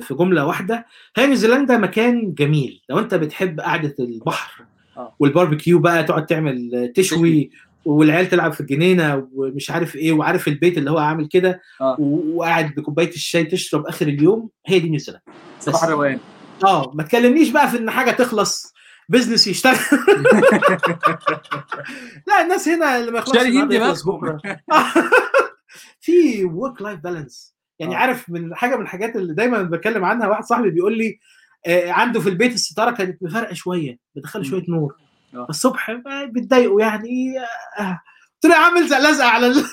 [0.00, 0.86] في جملة واحدة
[1.16, 2.82] هي نيوزيلندا مكان جميل.
[2.88, 4.64] لو أنت بتحب قعدة البحر
[4.96, 5.14] آه.
[5.18, 7.50] والباربيكيو بقى تقعد تعمل تشوي
[7.84, 11.96] والعيال تلعب في الجنينة ومش عارف إيه وعارف البيت اللي هو عامل كده آه.
[12.00, 15.22] وقاعد بكوباية الشاي تشرب آخر اليوم هي دي نيوزيلندا.
[15.60, 16.18] صباح الروقان
[16.64, 18.74] آه ما تكلمنيش بقى في إن حاجة تخلص.
[19.08, 19.76] business يشتغل
[22.28, 24.06] لا الناس هنا اللي ما يخلصش شاريين النهارده يخلص.
[24.06, 24.40] بكرة
[26.00, 27.98] في work life balance يعني آه.
[27.98, 31.18] عارف من حاجة من الحاجات اللي دايما بتكلم عنها واحد صاحبي بيقول لي
[31.66, 34.96] آه، عنده في البيت الستارة كانت مفرقة شوية بدخل شوية نور
[35.34, 35.46] آه.
[35.50, 35.90] الصبح
[36.32, 37.38] بتضايقوا يعني
[37.78, 38.00] آه.
[38.34, 39.64] قلت له يا عم الزق لزقه على ال...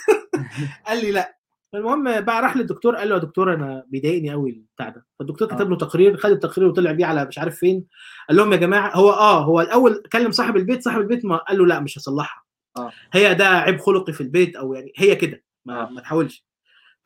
[0.88, 1.35] قال لي لا
[1.76, 5.06] المهم بقى راح للدكتور قال له يا دكتور أنا بيضايقني قوي البتاع ده.
[5.20, 7.86] فالدكتور كتب له تقرير خد التقرير وطلع بيه على مش عارف فين.
[8.30, 11.58] قال لهم يا جماعة هو آه هو الأول كلم صاحب البيت صاحب البيت ما قال
[11.58, 12.44] له لا مش هصلحها.
[12.78, 12.92] آه.
[13.14, 15.90] هي ده عيب خلقي في البيت أو يعني هي كده ما, آه.
[15.90, 16.46] ما تحاولش.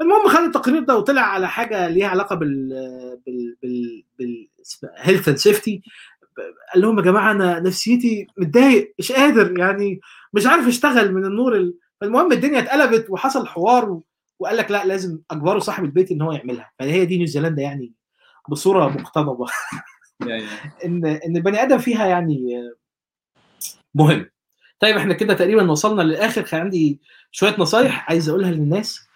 [0.02, 2.70] المهم خد التقرير ده وطلع على حاجة ليها علاقة بال
[3.26, 4.48] بال بال بال
[4.98, 5.82] health and safety
[6.74, 10.00] قال لهم يا جماعة أنا نفسيتي متضايق مش قادر يعني
[10.34, 11.74] مش عارف أشتغل من النور ال...
[12.02, 14.04] فالمهم الدنيا اتقلبت وحصل حوار و...
[14.40, 16.72] وقال لك لا لازم أجبره صاحب البيت إن هو يعملها.
[16.80, 17.94] فهي دي نيوزيلندا يعني
[18.50, 19.46] بصورة مقتضبة.
[20.86, 22.64] إن إن البني آدم فيها يعني
[23.96, 24.30] مهم.
[24.80, 26.42] طيب إحنا كده تقريبا وصلنا للآخر.
[26.42, 27.00] كان عندي
[27.32, 29.08] شوية نصايح عايز أقولها للناس.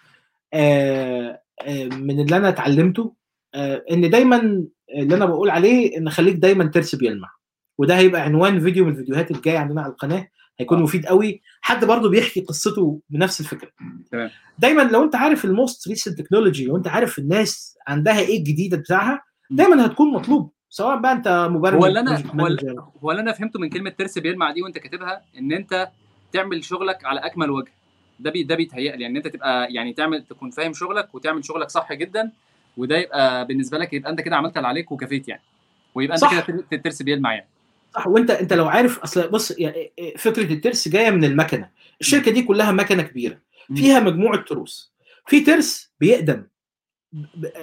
[0.54, 3.14] آه، آه، من اللي أنا اتعلمته
[3.54, 4.64] آه، إن دايما
[4.98, 7.30] اللي أنا بقول عليه إن خليك دايما ترس بيلمع.
[7.78, 10.28] وده هيبقى عنوان فيديو من الفيديوهات الجاية عندنا على القناة.
[10.58, 10.82] هيكون.
[10.82, 11.42] مفيد قوي.
[11.66, 13.70] حد برضه بيحكي قصته بنفس الفكرة.
[14.12, 14.30] تمام.
[14.58, 18.76] دايما لو أنت عارف ال most recent technology لو أنت عارف الناس عندها إيه الجديدة
[18.76, 22.22] بتاعها دايما هتكون مطلوب سواء بقى أنت مبرمج هو اللي أنا
[23.00, 25.88] هو اللي- أنا فهمته من كلمة ترس بيلمع دي وأنت كاتبها إن أنت
[26.32, 27.72] تعمل شغلك على أكمل وجه.
[28.20, 31.68] ده بي ده بيتهيأ لي إن أنت تبقى يعني تعمل تكون فاهم شغلك وتعمل شغلك
[31.70, 32.32] صح جدا
[32.76, 35.42] وده يبقى بالنسبة لك يبقى أنت كده عملت اللي عليك وكفيت يعني.
[35.94, 36.32] ويبقى أنت صح.
[36.32, 37.48] كده تر- الترس بيلمع يعني.
[37.94, 41.70] صح وانت انت لو عارف اصل بص يعني فكرة الترس جاية من المكنة
[42.00, 43.40] الشركة دي كلها مكنة كبيرة.
[43.76, 44.94] فيها مجموعة تروس
[45.26, 46.46] في ترس بيقدم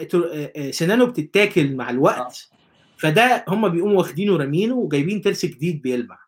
[0.10, 2.50] تر- آه، سنانه بتتاكل مع الوقت
[2.98, 6.20] فده هم بيقوموا واخدينه ورامينه وجايبين ترس جديد بيلمع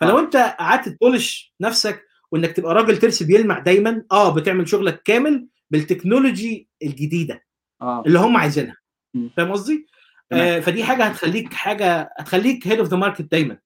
[0.00, 0.20] فلو آه.
[0.20, 5.46] انت قعدت ت polish نفسك وانك تبقى راجل ترس بيلمع دايما آه بتعمل شغلك كامل
[5.70, 7.44] بال technology الجديدة
[8.06, 8.76] اللي هم عايزينها.
[9.36, 9.86] فاهم قصدي؟
[10.32, 13.58] آه فدي حاجة هتخليك حاجة هتخليك head of the market دايما.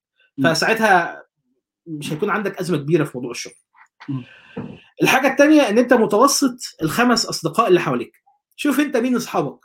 [0.44, 1.24] فساعتها
[1.86, 3.52] مش هيكون عندك أزمة كبيرة في موضوع الشغل.
[5.02, 8.22] الحاجة الثانية إن أنت متوسط الخمس أصدقاء اللي حواليك.
[8.56, 9.60] شوف أنت مين أصحابك.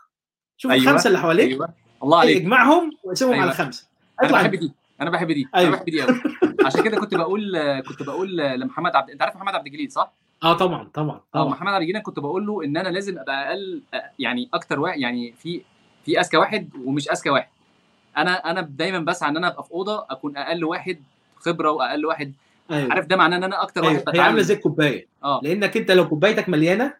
[0.57, 0.83] شوف أيوة.
[0.83, 1.73] الخمسة اللي حواليك أيوه
[2.03, 3.43] الله عليك اجمعهم واقسمهم أيوة.
[3.43, 3.87] على خمسه.
[4.23, 4.55] أنا بحب.
[4.55, 4.71] دي
[5.01, 5.67] أنا بحب دي أيوة.
[5.67, 6.21] أنا بحب دي قوي
[6.65, 7.41] عشان كده كنت بقول
[7.87, 11.73] كنت بقول لمحمد عبد أنت عارف محمد عبد الجليل صح؟ آه طبعا طبعا آه محمد
[11.73, 13.81] عبد الجليل كنت بقول له إن أنا لازم أبقى أقل
[14.19, 15.61] يعني أكتر واحد يعني في
[16.05, 17.49] في أذكى واحد ومش أذكى واحد.
[18.17, 21.03] أنا أنا دايما بسعى إن أنا أبقى في أوضة أكون أقل واحد
[21.35, 22.33] خبرة وأقل واحد.
[22.71, 22.93] أيوه.
[22.93, 23.93] عارف ده معناه إن أنا أكتر أيوة.
[23.93, 25.07] واحد هي عاملة زي الكوباية.
[25.23, 25.39] آه.
[25.43, 26.93] لأنك أنت لو كوبايتك مليانة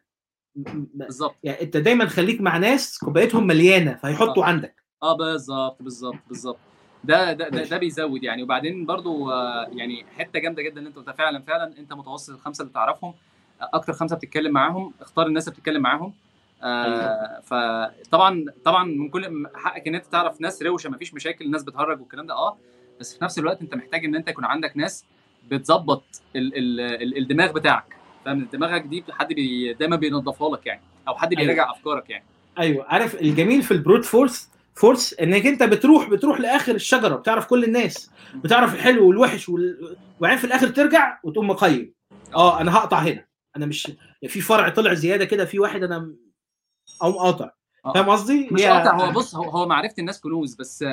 [0.55, 1.35] بالظبط.
[1.43, 4.75] يعني أنت دايما خليك مع ناس كوبايتهم مليانة فهيحطوا عندك.
[5.03, 6.57] آه بالظبط بالظبط بالظبط.
[7.03, 8.43] ده ده ده, ده بيزود يعني.
[8.43, 11.11] وبعدين برضو آه، يعني حتة جامدة جدا اللي أنت قلتها.
[11.13, 13.13] فعلا فعلا أنت متوسط الخمسة اللي تعرفهم
[13.61, 16.13] آه، أكتر خمسة بتتكلم معاهم اختار الناس اللي بتتكلم معاهم.
[16.63, 21.99] آه فطبعا طبعا من كل حقك إن أنت تعرف ناس روشة مفيش مشاكل الناس بتهرج
[21.99, 22.57] والكلام ده آه
[22.99, 25.05] بس في نفس الوقت أنت محتاج إن أنت يكون عندك ناس
[25.51, 26.03] بتظبط
[26.35, 27.95] ال ال ال الدماغ بتاعك
[28.25, 31.43] فاهم؟ دماغك دي حد بي دايما بينظفها لك يعني أو حد أيوة.
[31.43, 32.25] بيراجع أفكارك يعني.
[32.59, 37.47] أيوه عارف الجميل في ال brute force force إنك أنت بتروح بتروح لآخر الشجرة بتعرف
[37.47, 39.97] كل الناس بتعرف الحلو والوحش وال...
[40.19, 41.93] وبعدين في الآخر ترجع وتقوم مقيم.
[42.35, 43.25] آه أنا هقطع هنا
[43.57, 43.91] أنا مش
[44.27, 46.13] في فرع طلع زيادة كده في واحد أنا
[47.01, 47.51] اقوم قاطع.
[47.85, 47.93] آه.
[47.93, 50.85] فاهم قصدي؟ مش قاطع هو بص هو, هو معرفة الناس كنوز بس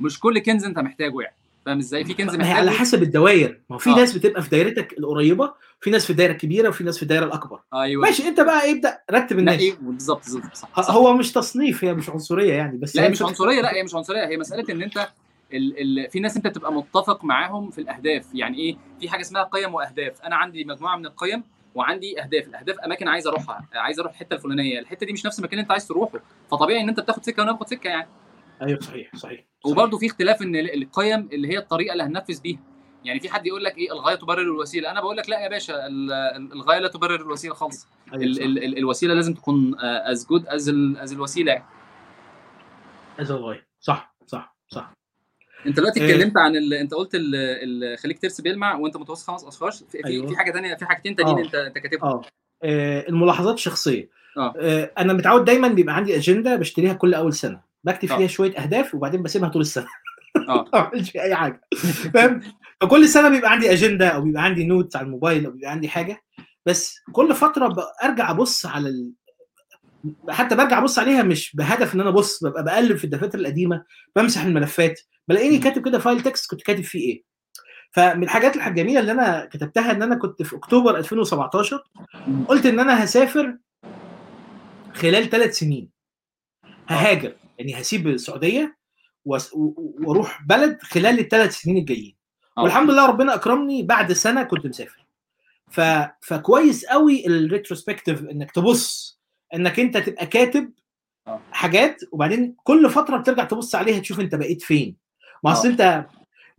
[0.00, 1.36] مش كل كنز انت محتاجه يعني.
[1.66, 3.60] فاهم إزاي؟ في كنز هي على محتاجه حسب الدوائر.
[3.70, 3.94] ما هو في آه.
[3.96, 7.60] ناس بتبقى في دايرتك القريبة في ناس في الدايرة الكبيرة وفي ناس في الدايرة الأكبر.
[7.74, 8.02] أيوه.
[8.02, 9.60] ماشي أنت بقى ابدأ رتب الناس.
[9.62, 10.94] نقي بالظبط بالظبط صح, ه- صح.
[10.94, 13.94] هو مش تصنيف هي مش عنصرية يعني بس لا هي مش عنصرية لا هي مش
[13.94, 14.26] عنصرية.
[14.28, 15.08] هي مسألة إن أنت
[15.52, 18.26] ال ال في ناس أنت بتبقى متفق معاهم في الأهداف.
[18.34, 20.20] يعني إيه؟ في حاجة اسمها قيم وأهداف.
[20.22, 21.42] أنا عندي مجموعة من القيم
[21.76, 22.46] وعندي أهداف.
[22.46, 24.78] الأهداف أماكن عايز أروحها عايز أروح الحتة الفلانية.
[24.78, 26.18] الحتة دي مش نفس المكان اللي أنت عايز تروحه.
[26.50, 28.08] فطبيعي إن أنت بتاخد سكة وأنا باخد سكة يعني.
[28.62, 29.72] أيوه صحيح صحيح, صحيح.
[29.72, 32.58] وبرده في اختلاف إن ال- القيم اللي هي الطريقة اللي هننفذ بيها.
[33.04, 34.90] يعني في حد يقول لك إيه الغاية تبرر الوسيلة.
[34.90, 37.86] أنا بقول لك لا يا باشا ال- ال- الغاية لا تبرر الوسيلة خالص.
[38.12, 38.42] أيوة ال.
[38.42, 41.64] ال ال الوسيلة لازم تكون as good as as الوسيلة يعني.
[43.20, 44.92] هذا الغايه صح صح صح.
[45.66, 46.14] انت دلوقتي إيه.
[46.14, 46.74] اتكلمت عن ال...
[46.74, 47.34] انت قلت ال...
[47.34, 47.98] ال...
[47.98, 50.06] خليك ترس بيلمع وانت متوسط خمس أشخاص في.
[50.06, 50.26] أيوة.
[50.26, 51.42] في حاجة ثانية في حاجتين تانيين آه.
[51.42, 52.22] انت انت كاتبهم آه
[52.62, 54.54] آه، الملاحظات الشخصية آه.
[54.58, 58.16] آه، أنا متعود دايما بيبقى عندي أجندة بشتريها كل أول سنة بكتب آه.
[58.16, 59.86] فيها شوية أهداف وبعدين بسيبها طول السنة
[60.48, 61.60] آه ما بعملش أي حاجة
[62.14, 62.40] فاهم
[62.80, 66.22] فكل سنة بيبقى عندي أجندة أو بيبقى عندي note على الموبايل أو بيبقى عندي حاجة
[66.66, 69.12] بس كل فترة أرجع أبص على ال...
[70.28, 73.84] حتى برجع أبص عليها مش بهدف إن أنا أبص ببقى بقلب في الدفاتر القديمة
[74.16, 75.58] بمسح الملفات بلاقيني.
[75.58, 77.24] كاتب كده file text كنت كاتب فيه إيه
[77.90, 81.84] فمن الحاجات الجميله اللي أنا كتبتها إن أنا كنت في أكتوبر 2017
[82.26, 82.44] م.
[82.44, 83.58] قلت إن أنا هسافر
[84.94, 85.90] خلال ثلاث سنين
[86.88, 88.76] ههاجر يعني هسيب السعودية
[89.24, 92.16] وأروح بلد خلال الثلاث سنين الجايين
[92.58, 92.62] آه.
[92.62, 95.06] والحمد لله ربنا أكرمني بعد سنة كنت مسافر
[95.70, 95.80] ف...
[96.20, 99.20] فكويس قوي الريتروسبكتيف إنك تبص
[99.54, 100.72] إنك أنت تبقى كاتب
[101.26, 101.40] آه.
[101.52, 104.96] حاجات وبعدين كل فترة بترجع تبص عليها تشوف أنت بقيت فين
[105.44, 105.72] ما أصل آه.
[105.72, 106.06] أنت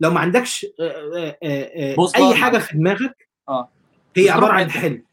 [0.00, 3.68] لو ما عندكش آه، آه، أي حاجة في دماغك آه.
[4.16, 4.70] هي عبارة عن.
[4.70, 5.04] حلم.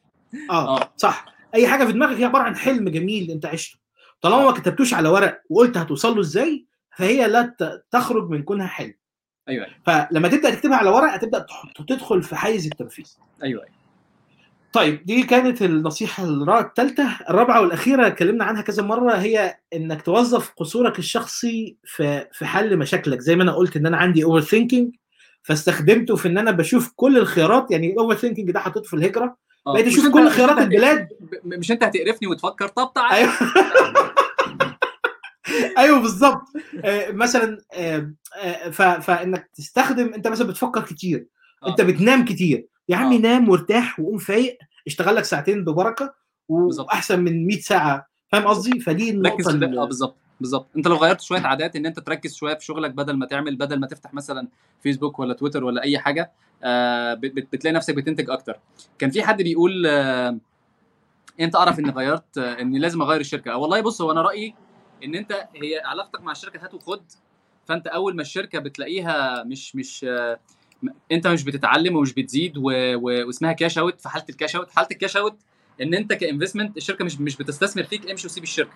[0.50, 1.26] آه صح.
[1.56, 3.80] أي حاجة في دماغك هي عبارة عن حلم جميل أنت عشته.
[4.22, 6.66] طالما ما كتبتوش على ورق وقلت هتوصل له إزاي
[6.98, 7.56] فهي لا
[7.92, 8.94] تخرج من كونها حلم.
[9.50, 9.76] أيوه أيوه.
[9.86, 11.46] فلما تبدأ تكتبها على ورق هتبدأ
[11.88, 13.14] تدخل في حيز التنفيذ.
[13.44, 13.75] أيوه أيوة.
[14.76, 16.24] طيب دي كانت النصيحة
[16.60, 22.78] الثالثه الرابعة والأخيرة اتكلمنا عنها كذا مرة هي إنك توظف قصورك الشخصي في في حل
[22.78, 23.20] مشاكلك.
[23.20, 24.96] زي ما أنا قلت إن أنا عندي overthinking
[25.44, 27.72] فاستخدمته في إن أنا بشوف كل الخيارات.
[27.72, 29.38] يعني ال overthinking ده حطيته في الهجرة.
[29.68, 29.74] آه.
[29.74, 31.08] بقيت أشوف كل خيارات البلاد.
[31.44, 32.68] مش أنت هتقرفني وتفكر.
[32.68, 33.34] طب تعالى أيوه.
[35.78, 36.42] أيوه بالظبط
[36.86, 38.12] آه، مثلا آه،
[38.44, 38.70] آه،
[39.00, 41.28] فإنك تستخدم أنت مثلا بتفكر كتير.
[41.68, 42.75] أنت بتنام كتير.
[42.90, 43.20] يا عمي آه.
[43.20, 44.58] نام وارتاح وقوم فايق
[44.88, 46.14] اشتغل لك ساعتين ببركة.
[46.50, 50.68] وأحسن من 100 ساعة فاهم قصدي؟ فدي النقطة آه بالظبط بالظبط.
[50.78, 53.80] أنت لو غيرت شوية عادات إن أنت تركز شوية في شغلك بدل ما تعمل بدل
[53.80, 54.48] ما تفتح مثلا
[54.84, 56.32] فيسبوك ولا تويتر ولا أي حاجة
[56.64, 58.60] آه بت- بت- بتلاقي نفسك بتنتج أكتر.
[59.00, 60.38] كان في حد بيقول آه
[61.40, 63.52] أنت أعرف إني غيرت آه إني لازم أغير الشركة.
[63.52, 64.56] آه والله بص هو أنا رأيي
[65.04, 67.02] إن أنت هي علاقتك مع الشركة هات وخد
[67.66, 70.40] فأنت أول ما الشركة بتلاقيها مش مش آه
[71.12, 72.62] انت مش بتتعلم ومش بتزيد و...
[72.96, 73.28] و...
[73.28, 75.38] واسمها cash out في حالة ال cash out حالة ال cash out
[75.82, 78.74] إن انت كـ investment الشركة مش مش بتستثمر فيك امشي وسيب الشركة.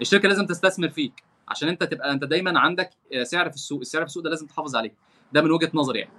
[0.00, 1.12] الشركة لازم تستثمر فيك
[1.48, 2.90] عشان انت تبقى انت دايما عندك
[3.22, 3.80] سعر في السوق.
[3.80, 4.94] السعر في السوق ده لازم تحافظ عليه.
[5.32, 6.12] ده من وجهة نظري يعني.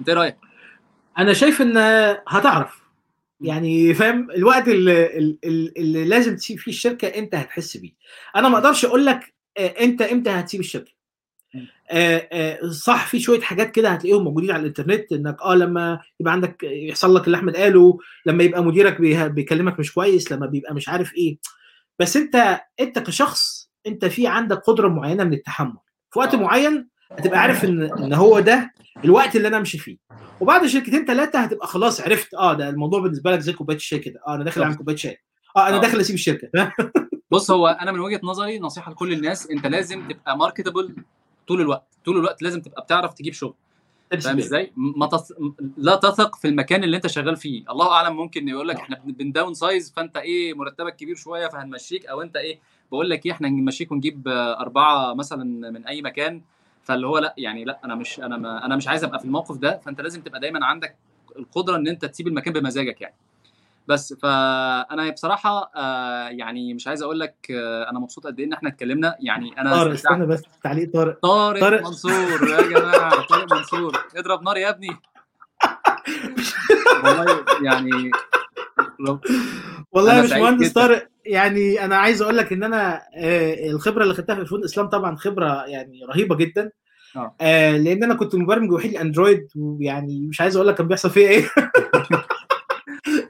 [0.00, 0.36] انت إيه رأيك؟
[1.18, 1.76] أنا شايف إن
[2.28, 2.82] هتعرف.
[3.40, 7.92] يعني فاهم؟ الوقت اللي, اللي, اللي لازم تسيب فيه الشركة أنت هتحس بيه.
[8.36, 10.92] أنا ما أقدرش أقول لك آه، أنت إمتى هتسيب الشركة.
[12.70, 17.14] صح في شوية حاجات كده هتلاقيهم موجودين على الإنترنت إنك آه لما يبقى عندك يحصل
[17.14, 21.38] لك اللي أحمد قاله لما يبقى مديرك بيكلمك مش كويس لما بيبقى مش عارف إيه.
[21.98, 25.76] بس أنت أنت كشخص أنت في عندك قدرة معينة من التحمل.
[26.10, 26.38] في وقت آه.
[26.38, 28.72] معين هتبقى عارف إن إن هو ده
[29.04, 29.96] الوقت اللي أنا أمشي فيه.
[30.40, 34.20] وبعد شركتين ثلاثة هتبقى خلاص عرفت آه ده الموضوع بالنسبة لك زي كوباية الشاي كده.
[34.28, 35.18] آه أنا داخل أعمل كوباية شاي.
[35.56, 35.80] آه أنا آه.
[35.80, 36.72] داخل أسيب الشركة.
[37.30, 40.96] بص هو أنا من وجهة نظري نصيحة لكل الناس أنت لازم تبقى marketable
[41.46, 43.54] طول الوقت طول الوقت لازم تبقى بتعرف تجيب شغل
[44.10, 44.38] فاهم تمسك.
[44.38, 45.32] إزاي؟ ما تص...
[45.76, 49.32] لا تثق في المكان اللي انت شغال فيه، الله أعلم ممكن يقول لك إحنا بن
[49.32, 52.58] downsize فأنت إيه مرتبك كبير شوية فهنمشيك أو أنت إيه
[52.92, 56.42] بقول لك إيه إحنا هنمشيك ونجيب أربعة مثلا من أي مكان
[56.82, 59.56] فاللي هو لأ يعني لأ أنا مش أنا ما أنا مش عايز أبقى في الموقف
[59.56, 60.96] ده فأنت لازم تبقى دايما عندك
[61.38, 63.14] القدرة إن أنت تسيب المكان بمزاجك يعني.
[63.88, 68.52] بس فأنا بصراحة آه يعني مش عايز أقول لك آه أنا مبسوط قد إيه إن
[68.52, 71.82] إحنا اتكلمنا يعني أنا طارق استنى بس تعليق طارق طارق, طارق.
[71.86, 74.96] منصور يا جماعة طارق منصور اضرب نار يا ابني
[77.04, 78.10] والله يعني
[79.92, 80.72] والله يا باشمهندس.
[80.72, 84.64] طارق يعني أنا عايز أقول لك إن أنا آه، الخبرة اللي خدتها في ال فون
[84.64, 86.70] إسلام طبعا خبرة يعني رهيبة جدا
[87.16, 87.34] آه.
[87.76, 91.28] لأن أنا كنت مبرمج وحيد ال Android ويعني مش عايز أقول لك كان بيحصل فيا
[91.28, 91.44] إيه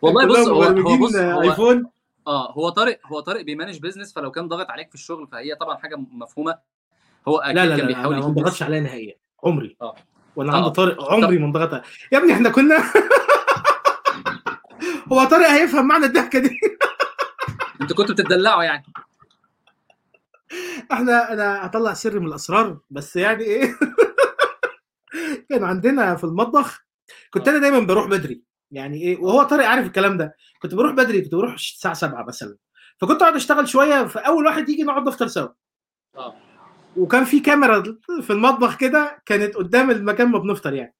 [0.02, 1.86] والله بص هو هو بص هو آيفون.
[2.26, 5.54] آه هو طارق هو طارق بي manage business فلو كان ضاغط عليك في الشغل فهي
[5.54, 6.58] طبعا حاجة مفهومة.
[7.28, 9.14] هو أكيد لا لا كان لا بيحاول ما ناس عليا نهائيا.
[9.44, 9.76] عمري.
[9.82, 9.94] آه.
[10.36, 10.56] وأنا آه.
[10.56, 11.82] عند طارق عمري ما انضغط.
[12.12, 12.76] يا ابني إحنا كنا
[15.12, 16.60] هو طارق هيفهم معنى الضحكة دي.
[17.80, 18.84] أنتوا كنتوا بتدلعوا يعني.
[20.92, 23.74] إحنا أنا هطلع سر من الأسرار بس يعني إيه؟
[25.50, 26.84] كان عندنا في المطبخ
[27.30, 28.42] كنت أنا دايما بروح بدري.
[28.70, 30.36] يعني إيه وهو طارق عارف الكلام ده.
[30.62, 32.56] كنت بروح بدري كنت بروح الساعة 7 مثلا.
[32.98, 35.48] فكنت أقعد أشتغل شوية فاول واحد يجي نقعد نفطر سوا.
[36.16, 36.34] آه.
[36.96, 37.82] وكان في كاميرا
[38.22, 40.94] في المطبخ كده كانت قدام المكان ما بنفطر يعني.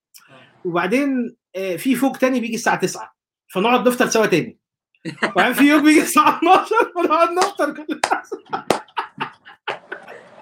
[0.65, 3.17] وبعدين آه، في فوق تاني بيجي الساعة 9
[3.49, 4.59] فنقعد نفطر سوا تاني.
[5.25, 8.01] وبعدين في يوم بيجي الساعة 12 ونقعد نفطر كل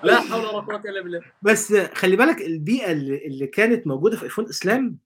[0.03, 1.21] لا حول ولا قوة إلا بالله.
[1.43, 4.99] بس خلي بالك البيئة اللي, اللي كانت موجودة في آيفون إسلام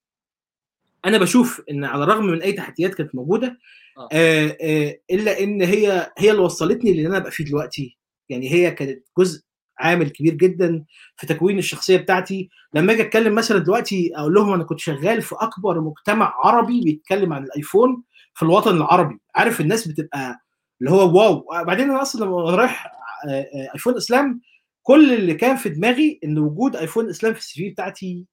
[1.06, 3.58] أنا بشوف إن على الرغم من أي تحديات كانت موجودة
[3.98, 4.08] آه.
[4.12, 7.98] آه آه إلا إن هي هي اللي وصلتني للي أنا أبقى فيه دلوقتي.
[8.28, 9.42] يعني هي كانت جزء
[9.78, 10.84] عامل كبير جدا
[11.16, 12.48] في تكوين الشخصية بتاعتي.
[12.74, 17.32] لما أجي أتكلم مثلا دلوقتي أقول لهم أنا كنت شغال في أكبر مجتمع عربي بيتكلم
[17.32, 18.02] عن الأيفون
[18.34, 19.18] في الوطن العربي.
[19.34, 20.40] عارف الناس بتبقى
[20.80, 21.46] اللي هو واو.
[21.64, 22.86] بعدين أنا أصلا لما رايح
[23.28, 24.40] آه، آه، آيفون إسلام
[24.82, 28.26] كل اللي كان في دماغي إن وجود أيفون إسلام في السي في بتاعتي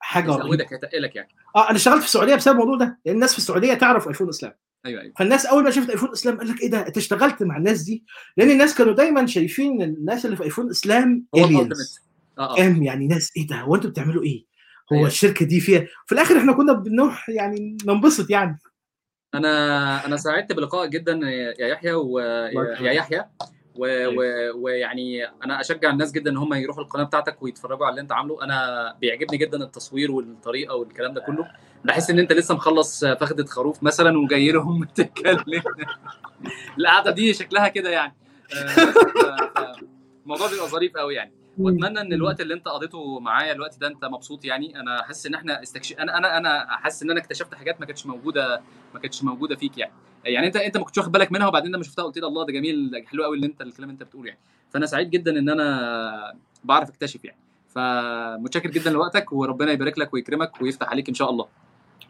[0.00, 0.44] حاجة رهيبة.
[0.44, 1.28] يزودك يتقلك يعني.
[1.56, 2.98] آه أنا اشتغلت في السعودية بسبب الموضوع ده.
[3.04, 4.52] لأن الناس في السعودية تعرف آيفون إسلام.
[4.86, 5.12] أيوه أيوه.
[5.18, 8.04] فالناس أول ما شافت آيفون إسلام قال لك إيه ده؟ أنت اشتغلت مع الناس دي؟
[8.36, 11.24] لأن الناس كانوا دايما شايفين الناس اللي في آيفون إسلام.
[11.34, 11.72] الالتيميت
[12.38, 12.56] آه آه.
[12.56, 14.44] فاهم يعني ناس إيه ده؟ هو أنتوا بتعملوا إيه؟
[14.92, 15.06] هو أيوة.
[15.08, 18.58] الشركة دي فيها؟ في الآخر إحنا كنا بنروح يعني ننبسط يعني.
[19.34, 21.12] أنا أنا سعدت بلقائك جدا
[21.58, 23.24] يا يحيى ويا يحيى.
[23.76, 24.14] و- أيوة.
[24.16, 28.12] و- ويعني أنا أشجع الناس جدا إن هم يروحوا القناة بتاعتك ويتفرجوا على اللي أنت
[28.12, 28.44] عامله.
[28.44, 31.48] أنا بيعجبني جدا التصوير والطريقة والكلام ده كله.
[31.84, 35.62] بحس إن أنت لسه مخلص فخدة خروف مثلا وجاي لهم تتكلم.
[36.78, 38.14] القعدة دي شكلها كده يعني.
[38.56, 39.76] آه،
[40.22, 41.32] الموضوع بيبقى ظريف قوي يعني.
[41.58, 44.80] وأتمنى إن الوقت اللي أنت قضيته معايا الوقت ده أنت مبسوط يعني.
[44.80, 48.06] أنا حاسس إن إحنا استكشف أنا أنا أنا حاسس إن أنا اكتشفت حاجات ما كانتش
[48.06, 48.60] موجوده
[48.94, 49.92] ما كانتش موجودة فيك يعني.
[50.24, 52.52] يعني انت انت ما كنتش واخد بالك منها وبعدين لما شفتها قلت لي الله ده
[52.52, 54.40] جميل ده حلو قوي اللي انت الكلام انت بتقوله يعني.
[54.70, 57.38] فأنا سعيد جدا إن أنا بعرف أكتشف يعني.
[57.68, 61.46] فمتشكر جدا لوقتك وربنا يبارك لك ويكرمك ويفتح عليك إن شاء الله.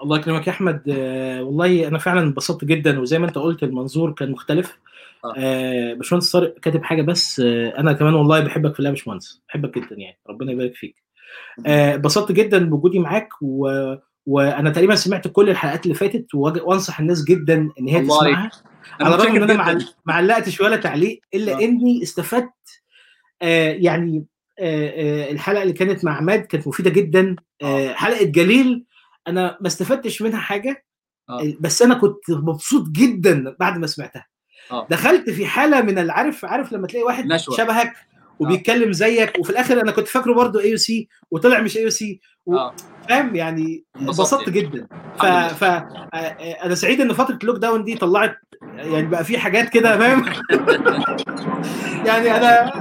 [0.03, 0.83] الله يكرمك يا أحمد.
[0.89, 4.79] آه والله أنا فعلا انبسطت جدا وزي ما أنت قلت المنظور كان مختلف.
[5.25, 5.35] آه.
[5.37, 9.43] آه باشمهندس طارق كاتب حاجة بس آه أنا كمان والله بحبك في الله يا باشمهندس.
[9.49, 10.19] بحبك جدا يعني.
[10.29, 11.03] ربنا يبارك فيك.
[11.67, 13.69] آه، انبسطت جدا بوجودي معاك و...
[14.27, 18.01] وأنا تقريبا سمعت كل الحلقات اللي فاتت وأنصح الناس جدا إن هي.
[18.01, 18.51] تسمعها
[19.01, 21.61] أنا على الرغم إن أنا ما علقتش ولا تعليق إلا آه.
[21.61, 22.53] إني استفدت
[23.43, 24.25] آه يعني
[24.59, 24.89] آه
[25.29, 28.85] آه الحلقة اللي كانت مع عماد كانت مفيدة جدا آه حلقة جليل
[29.29, 30.85] أنا ما استفدتش منها حاجة
[31.31, 31.53] آه.
[31.61, 34.27] بس أنا كنت مبسوط جدا بعد ما سمعتها
[34.71, 34.87] آه.
[34.91, 37.57] دخلت في حالة من العارف عارف لما تلاقي واحد نشوة.
[37.57, 37.93] شبهك
[38.41, 42.75] وبيتكلم زيك وفي الآخر أنا كنت فاكره برضه IC وطلع مش IC آه.
[43.09, 44.87] فاهم؟ يعني انبسطت جدا.
[45.19, 45.65] ف, ف...
[45.65, 49.99] آه، آه، أنا سعيد إن فترة ال lockdown دي طلعت يعني بقى في حاجات كده
[49.99, 50.25] فاهم؟
[52.09, 52.73] يعني أنا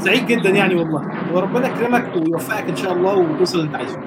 [0.00, 1.32] سعيد جدا يعني والله.
[1.34, 4.00] وربنا يكرمك ويوفقك إن شاء الله وتوصل اللي أنت عايزه.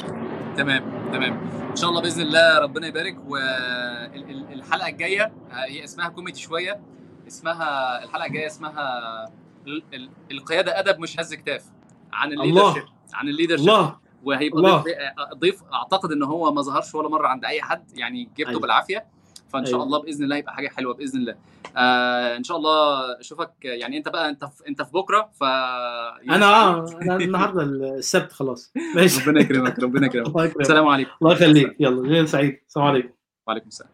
[0.58, 0.84] تمام
[1.14, 1.34] تمام.
[1.70, 3.18] إن شاء الله بإذن الله ربنا يبارك.
[3.28, 6.80] والحلقة الجاية آه، هي اسمها كوميدي شوية.
[7.28, 9.26] اسمها الحلقة الجاية اسمها
[10.32, 11.64] القيادة أدب مش هز كتاف
[12.14, 12.32] عن.
[12.34, 12.84] ال leadership
[13.14, 13.98] عن ال leadership الله.
[14.24, 14.84] وهيبقى الله.
[15.34, 18.62] ضيف أعتقد إن هو ما ظهرش ولا مرة عند أي حد يعني جبته أيوة.
[18.62, 19.06] بالعافية.
[19.50, 19.86] فإن شاء أيوة.
[19.86, 21.36] الله بإذن الله يبقى حاجة حلوة بإذن الله.
[21.78, 26.46] آه إن شاء الله أشوفك يعني أنت بقى أنت في أنت في بكرة ف أنا
[26.46, 28.74] آه أنا النهارده السبت خلاص.
[28.96, 29.30] ماشي.
[29.30, 30.58] ربنا يكرمك ربنا يكرمك.
[30.62, 31.12] السلام عليكم.
[31.22, 31.76] الله يخليك.
[31.80, 32.60] يلا سعيد.
[32.68, 33.10] السلام عليكم.
[33.48, 33.92] وعليكم السلام.